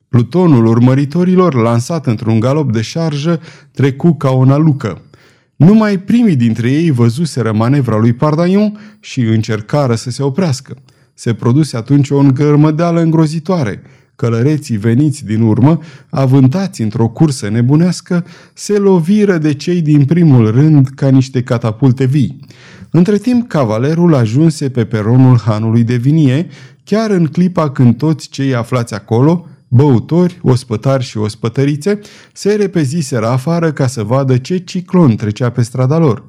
Plutonul 0.10 0.66
urmăritorilor, 0.66 1.54
lansat 1.54 2.06
într-un 2.06 2.40
galop 2.40 2.72
de 2.72 2.82
șarjă, 2.82 3.40
trecu 3.72 4.14
ca 4.14 4.30
o 4.30 4.46
nalucă. 4.46 5.02
Numai 5.56 6.00
primii 6.00 6.36
dintre 6.36 6.72
ei 6.72 6.92
văzuseră 6.92 7.54
manevra 7.54 7.98
lui 7.98 8.14
Pardaion 8.14 8.80
și 9.00 9.22
încercară 9.22 9.96
să 9.96 10.10
se 10.10 10.24
oprească. 10.24 10.76
Se 11.14 11.34
produse 11.34 11.78
atunci 11.78 12.10
o 12.10 12.18
îngărmădeală 12.18 13.02
îngrozitoare– 13.02 13.82
Călăreții 14.18 14.78
veniți 14.78 15.26
din 15.26 15.42
urmă, 15.42 15.80
avântați 16.10 16.82
într-o 16.82 17.08
cursă 17.08 17.50
nebunească, 17.50 18.26
se 18.54 18.78
loviră 18.78 19.38
de 19.38 19.54
cei 19.54 19.82
din 19.82 20.06
primul 20.06 20.52
rând 20.52 20.88
ca 20.96 21.10
niște 21.10 21.44
catapulte 21.44 22.06
vii. 22.06 22.40
Între 22.90 23.18
timp, 23.18 23.48
cavalerul 23.48 24.16
ajunse 24.16 24.70
pe 24.70 24.86
peronul 24.86 25.38
hanului 25.38 25.84
de 25.84 25.96
vinie, 25.96 26.48
chiar 26.84 27.10
în 27.10 27.26
clipa 27.26 27.70
când 27.70 27.98
toți 27.98 28.30
cei 28.30 28.56
aflați 28.56 28.94
acolo, 28.94 29.48
băutori, 29.68 30.40
ospătari 30.42 31.04
și 31.04 31.18
ospătărițe, 31.18 32.00
se 32.34 32.54
repeziseră 32.54 33.28
afară 33.28 33.72
ca 33.72 33.88
să 33.88 34.04
vadă 34.04 34.38
ce 34.38 34.58
ciclon 34.58 35.16
trecea 35.16 35.50
pe 35.50 35.62
strada 35.62 35.98
lor. 35.98 36.24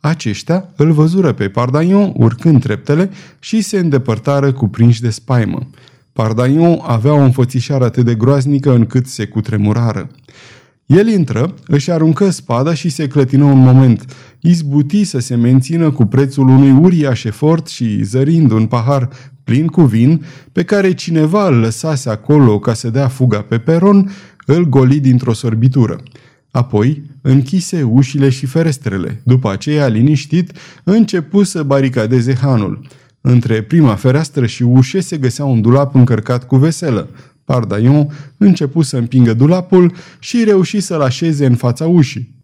Aceștia 0.00 0.72
îl 0.76 0.92
văzură 0.92 1.32
pe 1.32 1.48
Pardaion 1.48 2.12
urcând 2.16 2.62
treptele 2.62 3.10
și 3.38 3.60
se 3.60 3.78
îndepărtară 3.78 4.52
cuprinși 4.52 5.00
de 5.00 5.10
spaimă. 5.10 5.70
Pardaion 6.12 6.78
avea 6.82 7.12
o 7.12 7.20
înfățișare 7.20 7.84
atât 7.84 8.04
de 8.04 8.14
groaznică 8.14 8.74
încât 8.74 9.06
se 9.06 9.26
cutremurară. 9.26 10.10
El 10.86 11.08
intră, 11.08 11.54
își 11.66 11.90
aruncă 11.90 12.30
spada 12.30 12.74
și 12.74 12.88
se 12.88 13.06
clătină 13.06 13.44
un 13.44 13.58
moment. 13.58 14.04
Izbuti 14.40 15.04
să 15.04 15.18
se 15.18 15.34
mențină 15.34 15.90
cu 15.90 16.04
prețul 16.04 16.48
unui 16.48 16.70
uriaș 16.70 17.24
efort 17.24 17.66
și, 17.66 18.02
zărind 18.02 18.50
un 18.50 18.66
pahar 18.66 19.08
plin 19.48 19.66
cu 19.66 19.82
vin, 19.82 20.24
pe 20.52 20.64
care 20.64 20.94
cineva 20.94 21.48
îl 21.48 21.54
lăsase 21.54 22.10
acolo 22.10 22.58
ca 22.58 22.74
să 22.74 22.90
dea 22.90 23.08
fuga 23.08 23.42
pe 23.42 23.58
peron, 23.58 24.10
îl 24.46 24.68
goli 24.68 25.00
dintr-o 25.00 25.32
sorbitură. 25.32 26.02
Apoi 26.50 27.02
închise 27.22 27.82
ușile 27.82 28.28
și 28.28 28.46
ferestrele. 28.46 29.20
După 29.24 29.50
aceea, 29.50 29.86
liniștit, 29.86 30.52
începu 30.84 31.42
să 31.42 31.62
baricadeze 31.62 32.34
hanul. 32.34 32.86
Între 33.20 33.62
prima 33.62 33.94
fereastră 33.94 34.46
și 34.46 34.62
ușe 34.62 35.00
se 35.00 35.16
găsea 35.16 35.44
un 35.44 35.60
dulap 35.60 35.94
încărcat 35.94 36.46
cu 36.46 36.56
veselă. 36.56 37.08
Pardaion 37.44 38.08
începu 38.36 38.82
să 38.82 38.96
împingă 38.96 39.34
dulapul 39.34 39.92
și 40.18 40.44
reuși 40.44 40.80
să-l 40.80 41.00
așeze 41.00 41.46
în 41.46 41.54
fața 41.54 41.86
ușii. 41.86 42.34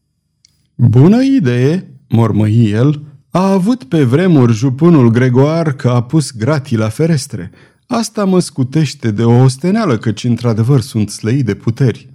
Bună 0.74 1.22
idee, 1.22 1.90
mormăi 2.08 2.70
el, 2.70 3.02
a 3.37 3.51
avut 3.51 3.85
pe 3.85 4.05
vremuri 4.05 4.53
jupunul 4.53 5.11
Gregoar 5.11 5.73
că 5.73 5.88
a 5.90 6.03
pus 6.03 6.31
gratii 6.31 6.77
la 6.77 6.88
ferestre. 6.88 7.51
Asta 7.87 8.25
mă 8.25 8.40
scutește 8.40 9.11
de 9.11 9.25
o 9.25 9.42
osteneală, 9.42 9.99
căci 9.99 10.25
într-adevăr 10.25 10.81
sunt 10.81 11.11
slăi 11.11 11.42
de 11.42 11.55
puteri. 11.55 12.09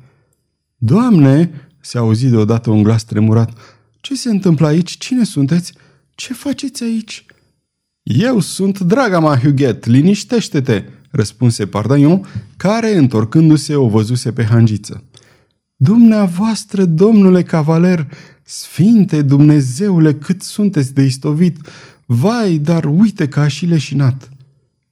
Doamne, 0.76 1.52
se 1.82 1.98
auzi 1.98 2.28
deodată 2.28 2.70
un 2.70 2.84
glas 2.84 3.04
tremurat, 3.04 3.58
ce 4.02 4.16
se 4.16 4.30
întâmplă 4.30 4.68
aici? 4.68 4.98
Cine 4.98 5.24
sunteți? 5.24 5.74
Ce 6.16 6.34
faceți 6.34 6.84
aici?" 6.84 7.26
Eu 8.04 8.40
sunt 8.40 8.80
draga 8.80 9.20
mea, 9.20 9.40
Huguet, 9.40 9.86
liniștește-te!" 9.86 10.84
răspunse 11.12 11.66
Pardaion, 11.66 12.28
care, 12.58 12.98
întorcându-se, 12.98 13.76
o 13.76 13.88
văzuse 13.88 14.32
pe 14.32 14.44
hangiță. 14.44 15.04
Dumneavoastră, 15.76 16.86
domnule 16.86 17.44
cavaler, 17.44 18.08
sfinte 18.52 19.22
Dumnezeule, 19.22 20.14
cât 20.14 20.42
sunteți 20.42 20.94
de 20.94 21.02
istovit! 21.02 21.58
Vai, 22.06 22.58
dar 22.58 22.86
uite 22.86 23.28
că 23.28 23.40
a 23.40 23.48
și 23.48 23.66
leșinat!" 23.66 24.30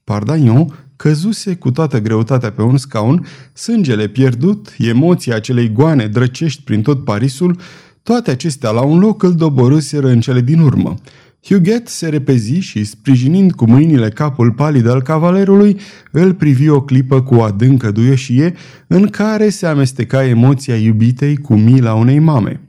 Pardaion 0.04 0.88
căzuse 0.96 1.56
cu 1.56 1.72
toată 1.72 2.02
greutatea 2.02 2.52
pe 2.52 2.62
un 2.62 2.78
scaun, 2.78 3.26
sângele 3.54 4.08
pierdut, 4.08 4.76
emoția 4.78 5.36
acelei 5.36 5.72
goane 5.72 6.08
drăcești 6.08 6.63
prin 6.63 6.82
tot 6.82 7.04
Parisul, 7.04 7.60
toate 8.04 8.32
acestea 8.32 8.70
la 8.70 8.82
un 8.82 9.00
loc 9.00 9.24
îl 9.24 9.36
doborâseră 9.36 10.08
în 10.08 10.20
cele 10.20 10.41
din 10.41 10.60
urmă. 10.60 10.96
Huguet 11.43 11.88
se 11.88 12.10
repezi 12.10 12.60
și, 12.60 12.84
sprijinind 12.84 13.52
cu 13.52 13.70
mâinile 13.70 14.10
capul 14.10 14.52
palid 14.52 14.88
al 14.88 15.02
cavalerului, 15.02 15.80
îl 16.12 16.34
privi 16.34 16.70
o 16.70 16.82
clipă 16.82 17.22
cu 17.22 17.36
o 17.36 17.41
adâncă 17.41 17.91
duioșie 17.91 18.54
în 18.88 19.08
care 19.08 19.50
se 19.50 19.65
amesteca 19.65 20.26
emoția 20.26 20.76
iubitei 20.76 21.38
cu 21.38 21.56
mila 21.56 21.93
unei 21.93 22.20
mame. 22.20 22.66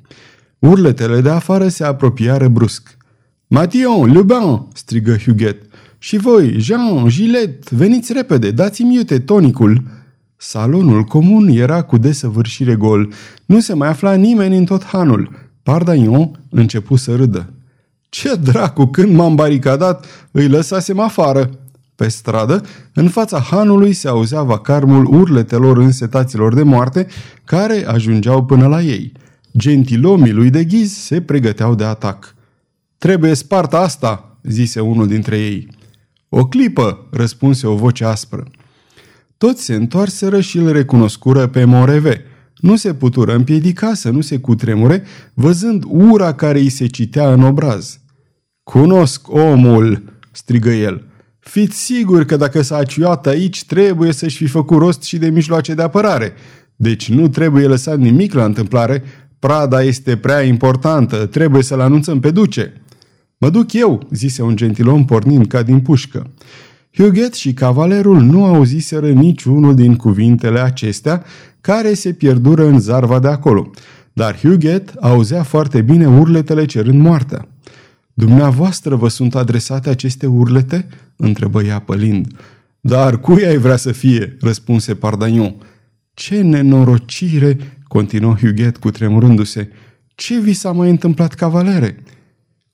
Urletele 0.58 1.20
de 1.20 1.30
afară 1.30 1.68
se 1.68 1.84
apropiară 1.84 2.48
brusc. 2.48 2.96
Mathieu, 3.46 4.04
Lubin!" 4.04 4.66
strigă 4.74 5.16
Huguet. 5.16 5.62
Și 5.98 6.16
voi, 6.16 6.54
Jean, 6.58 7.08
Gilet, 7.08 7.70
veniți 7.70 8.12
repede, 8.12 8.50
dați-mi 8.50 8.94
iute 8.94 9.18
tonicul!" 9.18 9.82
Salonul 10.40 11.02
comun 11.02 11.48
era 11.48 11.82
cu 11.82 11.98
desăvârșire 11.98 12.74
gol. 12.74 13.12
Nu 13.46 13.60
se 13.60 13.74
mai 13.74 13.88
afla 13.88 14.14
nimeni 14.14 14.56
în 14.56 14.64
tot 14.64 14.84
hanul. 14.84 15.30
Pardaion 15.62 16.40
începu 16.50 16.96
să 16.96 17.14
râdă. 17.16 17.52
Ce 18.08 18.34
dracu, 18.34 18.86
când 18.86 19.14
m-am 19.14 19.34
baricadat, 19.34 20.06
îi 20.30 20.48
lăsasem 20.48 20.98
afară. 20.98 21.50
Pe 21.94 22.08
stradă, 22.08 22.62
în 22.94 23.08
fața 23.08 23.38
hanului 23.40 23.92
se 23.92 24.08
auzea 24.08 24.42
vacarmul 24.42 25.04
urletelor 25.04 25.78
însetaților 25.78 26.54
de 26.54 26.62
moarte 26.62 27.06
care 27.44 27.84
ajungeau 27.86 28.44
până 28.44 28.66
la 28.66 28.82
ei. 28.82 29.12
Gentilomii 29.58 30.32
lui 30.32 30.50
de 30.50 30.64
ghiz 30.64 30.92
se 30.92 31.20
pregăteau 31.20 31.74
de 31.74 31.84
atac. 31.84 32.34
Trebuie 32.98 33.34
sparta 33.34 33.78
asta, 33.78 34.38
zise 34.42 34.80
unul 34.80 35.06
dintre 35.06 35.38
ei. 35.38 35.68
O 36.28 36.46
clipă, 36.46 37.08
răspunse 37.10 37.66
o 37.66 37.74
voce 37.74 38.04
aspră. 38.04 38.50
Toți 39.38 39.64
se 39.64 39.74
întoarseră 39.74 40.40
și 40.40 40.58
îl 40.58 40.72
recunoscură 40.72 41.46
pe 41.46 41.64
Moreve. 41.64 42.24
Nu 42.56 42.76
se 42.76 42.94
putură 42.94 43.34
împiedica 43.34 43.94
să 43.94 44.10
nu 44.10 44.20
se 44.20 44.38
cutremure, 44.38 45.04
văzând 45.34 45.84
ura 45.86 46.34
care 46.34 46.58
îi 46.58 46.68
se 46.68 46.86
citea 46.86 47.32
în 47.32 47.42
obraz. 47.42 48.00
Cunosc 48.62 49.28
omul!" 49.32 50.12
strigă 50.32 50.70
el. 50.70 51.06
Fiți 51.38 51.84
siguri 51.84 52.26
că 52.26 52.36
dacă 52.36 52.62
s-a 52.62 52.76
aciuat 52.76 53.26
aici, 53.26 53.64
trebuie 53.64 54.12
să-și 54.12 54.36
fi 54.36 54.46
făcut 54.46 54.78
rost 54.78 55.02
și 55.02 55.18
de 55.18 55.28
mijloace 55.28 55.74
de 55.74 55.82
apărare. 55.82 56.32
Deci 56.76 57.10
nu 57.10 57.28
trebuie 57.28 57.66
lăsat 57.66 57.98
nimic 57.98 58.32
la 58.32 58.44
întâmplare. 58.44 59.02
Prada 59.38 59.82
este 59.82 60.16
prea 60.16 60.42
importantă, 60.42 61.26
trebuie 61.26 61.62
să-l 61.62 61.80
anunțăm 61.80 62.20
pe 62.20 62.30
duce. 62.30 62.72
Mă 63.38 63.50
duc 63.50 63.72
eu, 63.72 64.06
zise 64.10 64.42
un 64.42 64.56
gentilom 64.56 65.04
pornind 65.04 65.46
ca 65.46 65.62
din 65.62 65.80
pușcă. 65.80 66.30
Huguet 66.94 67.34
și 67.34 67.52
cavalerul 67.52 68.20
nu 68.20 68.44
auziseră 68.44 69.10
niciunul 69.10 69.74
din 69.74 69.96
cuvintele 69.96 70.60
acestea, 70.60 71.24
care 71.60 71.94
se 71.94 72.12
pierdură 72.12 72.66
în 72.66 72.80
zarva 72.80 73.18
de 73.18 73.28
acolo. 73.28 73.70
Dar 74.12 74.38
Huguet 74.38 74.94
auzea 75.00 75.42
foarte 75.42 75.80
bine 75.80 76.08
urletele 76.08 76.64
cerând 76.64 77.00
moartea. 77.00 77.48
Dumneavoastră 78.14 78.94
vă 78.94 79.08
sunt 79.08 79.34
adresate 79.34 79.90
aceste 79.90 80.26
urlete?" 80.26 80.88
întrebă 81.16 81.62
ea 81.62 81.78
pălind. 81.78 82.26
Dar 82.80 83.20
cui 83.20 83.46
ai 83.46 83.56
vrea 83.56 83.76
să 83.76 83.92
fie?" 83.92 84.36
răspunse 84.40 84.94
Pardagnon. 84.94 85.54
Ce 86.14 86.40
nenorocire!" 86.40 87.77
Continuă 87.88 88.34
Huguet 88.34 88.76
cu 88.76 88.90
tremurându-se. 88.90 89.70
Ce 90.14 90.40
vi 90.40 90.52
s-a 90.52 90.72
mai 90.72 90.90
întâmplat, 90.90 91.34
cavalere?" 91.34 92.02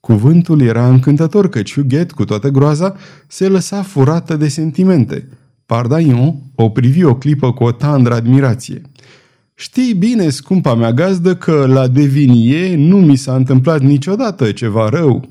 Cuvântul 0.00 0.60
era 0.60 0.88
încântător 0.88 1.48
căci 1.48 1.74
Huguet, 1.74 2.12
cu 2.12 2.24
toată 2.24 2.48
groaza, 2.48 2.96
se 3.28 3.48
lăsa 3.48 3.82
furată 3.82 4.36
de 4.36 4.48
sentimente. 4.48 5.28
Pardaion 5.66 6.36
o 6.54 6.68
privi 6.68 7.04
o 7.04 7.14
clipă 7.14 7.52
cu 7.52 7.64
o 7.64 7.72
tandră 7.72 8.14
admirație. 8.14 8.82
Știi 9.54 9.94
bine, 9.94 10.28
scumpa 10.28 10.74
mea 10.74 10.92
gazdă, 10.92 11.36
că 11.36 11.66
la 11.68 11.88
Devinie 11.88 12.76
nu 12.76 12.96
mi 12.96 13.16
s-a 13.16 13.34
întâmplat 13.34 13.80
niciodată 13.80 14.52
ceva 14.52 14.88
rău. 14.88 15.30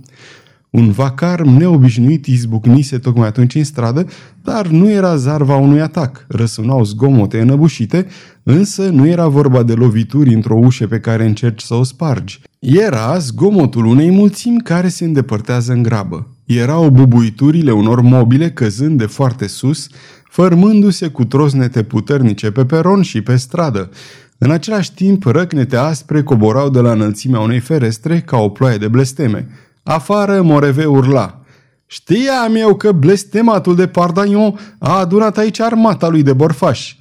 Un 0.73 0.91
vacar 0.91 1.41
neobișnuit 1.41 2.25
izbucnise 2.25 2.97
tocmai 2.97 3.27
atunci 3.27 3.55
în 3.55 3.63
stradă, 3.63 4.05
dar 4.43 4.67
nu 4.67 4.89
era 4.89 5.15
zarva 5.15 5.55
unui 5.55 5.81
atac. 5.81 6.25
Răsunau 6.27 6.83
zgomote 6.83 7.39
înăbușite, 7.39 8.07
însă 8.43 8.89
nu 8.89 9.07
era 9.07 9.27
vorba 9.27 9.63
de 9.63 9.73
lovituri 9.73 10.33
într-o 10.33 10.57
ușă 10.57 10.87
pe 10.87 10.99
care 10.99 11.25
încerci 11.25 11.61
să 11.61 11.73
o 11.73 11.83
spargi. 11.83 12.41
Era 12.59 13.17
zgomotul 13.17 13.85
unei 13.85 14.11
mulțimi 14.11 14.61
care 14.61 14.87
se 14.87 15.05
îndepărtează 15.05 15.71
în 15.71 15.83
grabă. 15.83 16.27
Erau 16.45 16.89
bubuiturile 16.89 17.71
unor 17.71 18.01
mobile 18.01 18.51
căzând 18.51 18.97
de 18.97 19.05
foarte 19.05 19.47
sus, 19.47 19.87
fărmându-se 20.29 21.07
cu 21.07 21.25
trosnete 21.25 21.83
puternice 21.83 22.51
pe 22.51 22.65
peron 22.65 23.01
și 23.01 23.21
pe 23.21 23.35
stradă. 23.35 23.89
În 24.37 24.51
același 24.51 24.93
timp, 24.93 25.23
răcnete 25.23 25.75
aspre 25.75 26.23
coborau 26.23 26.69
de 26.69 26.79
la 26.79 26.91
înălțimea 26.91 27.39
unei 27.39 27.59
ferestre 27.59 28.19
ca 28.19 28.37
o 28.37 28.49
ploaie 28.49 28.77
de 28.77 28.87
blesteme. 28.87 29.47
Afară, 29.83 30.41
Moreve 30.41 30.85
urla. 30.85 31.41
Știam 31.85 32.55
eu 32.55 32.75
că 32.75 32.91
blestematul 32.91 33.75
de 33.75 33.87
Pardaion 33.87 34.59
a 34.79 34.97
adunat 34.99 35.37
aici 35.37 35.59
armata 35.59 36.07
lui 36.07 36.23
de 36.23 36.33
borfași. 36.33 36.97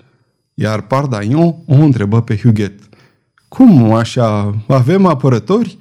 Iar 0.54 0.80
Pardaion 0.80 1.56
o 1.66 1.74
întrebă 1.74 2.22
pe 2.22 2.36
Huguet. 2.36 2.80
Cum 3.48 3.92
așa? 3.92 4.54
Avem 4.68 5.06
apărători? 5.06 5.76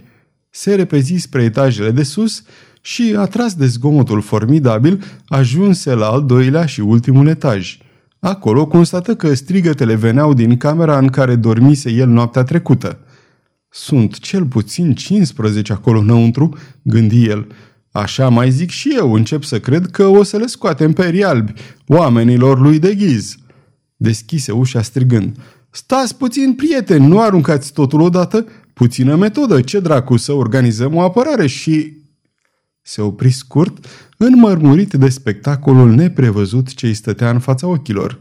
Se 0.50 0.76
repezi 0.76 1.16
spre 1.16 1.44
etajele 1.44 1.92
de 1.92 2.04
sus 2.04 2.44
și, 2.82 3.16
atras 3.18 3.54
de 3.54 3.66
zgomotul 3.66 4.22
formidabil, 4.22 5.04
ajunse 5.28 5.94
la 5.94 6.08
al 6.08 6.26
doilea 6.26 6.66
și 6.66 6.82
ultimul 6.82 7.28
etaj. 7.28 7.78
Acolo 8.20 8.68
constată 8.68 9.16
că 9.16 9.34
strigătele 9.34 9.96
veneau 9.96 10.34
din 10.34 10.58
camera 10.58 10.98
în 10.98 11.08
care 11.08 11.36
dormise 11.36 11.92
el 11.92 12.08
noaptea 12.08 12.44
trecută. 12.44 13.00
Sunt 13.74 14.20
cel 14.20 14.46
puțin 14.46 14.94
15 14.96 15.74
acolo 15.74 16.00
înăuntru, 16.00 16.58
gândi 16.82 17.26
el. 17.26 17.48
Așa 17.92 18.30
mai 18.30 18.52
zic 18.52 18.70
și 18.70 18.94
eu, 18.98 19.14
încep 19.14 19.44
să 19.44 19.60
cred 19.60 19.86
că 19.86 20.06
o 20.06 20.24
să 20.24 20.38
le 20.38 20.46
scoatem 20.46 20.94
pe 20.94 21.24
albi, 21.24 21.54
oamenilor 21.88 22.60
lui 22.60 22.80
de 22.80 22.96
ghiz. 22.96 23.36
Deschise 23.96 24.52
ușa 24.52 24.82
strigând. 24.82 25.36
Stați 25.70 26.18
puțin, 26.18 26.54
prieteni, 26.54 27.08
nu 27.08 27.22
aruncați 27.22 27.74
totul 27.74 28.02
odată, 28.02 28.46
puțină 28.74 29.16
metodă, 29.16 29.62
ce 29.62 29.80
dracu 29.80 30.18
să 30.18 30.32
organizăm 30.32 30.96
o 30.96 31.02
apărare 31.02 31.48
și... 31.48 32.00
Se 32.82 33.02
opri 33.02 33.30
scurt, 33.30 33.86
înmărmurit 34.18 34.94
de 34.94 35.10
spectacolul 35.10 35.92
neprevăzut 35.92 36.74
ce 36.74 36.86
îi 36.86 36.94
stătea 36.94 37.30
în 37.30 37.40
fața 37.40 37.68
ochilor. 37.68 38.20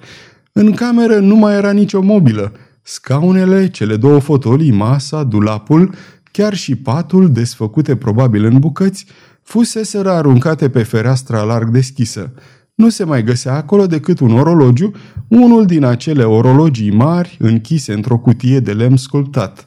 În 0.52 0.72
cameră 0.72 1.18
nu 1.18 1.34
mai 1.34 1.54
era 1.54 1.70
nicio 1.70 2.02
mobilă. 2.02 2.52
Scaunele, 2.92 3.68
cele 3.68 3.96
două 3.96 4.18
fotolii, 4.18 4.70
masa, 4.70 5.24
dulapul, 5.24 5.94
chiar 6.32 6.54
și 6.54 6.76
patul, 6.76 7.32
desfăcute 7.32 7.96
probabil 7.96 8.44
în 8.44 8.58
bucăți, 8.58 9.06
fuseseră 9.42 10.10
aruncate 10.10 10.70
pe 10.70 10.82
fereastra 10.82 11.42
larg 11.42 11.68
deschisă. 11.68 12.32
Nu 12.74 12.88
se 12.88 13.04
mai 13.04 13.24
găsea 13.24 13.54
acolo 13.54 13.86
decât 13.86 14.20
un 14.20 14.30
orologiu, 14.30 14.92
unul 15.28 15.66
din 15.66 15.84
acele 15.84 16.24
orologii 16.24 16.90
mari, 16.90 17.36
închise 17.38 17.92
într-o 17.92 18.18
cutie 18.18 18.60
de 18.60 18.72
lemn 18.72 18.96
sculptat 18.96 19.64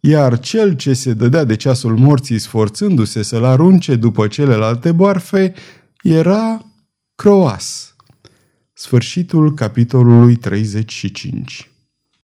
iar 0.00 0.38
cel 0.38 0.72
ce 0.72 0.92
se 0.92 1.12
dădea 1.12 1.44
de 1.44 1.56
ceasul 1.56 1.96
morții 1.96 2.38
sforțându-se 2.38 3.22
să-l 3.22 3.44
arunce 3.44 3.96
după 3.96 4.26
celelalte 4.26 4.92
boarfe 4.92 5.52
era 6.02 6.64
Croas. 7.14 7.94
Sfârșitul 8.72 9.54
capitolului 9.54 10.36
35 10.36 11.69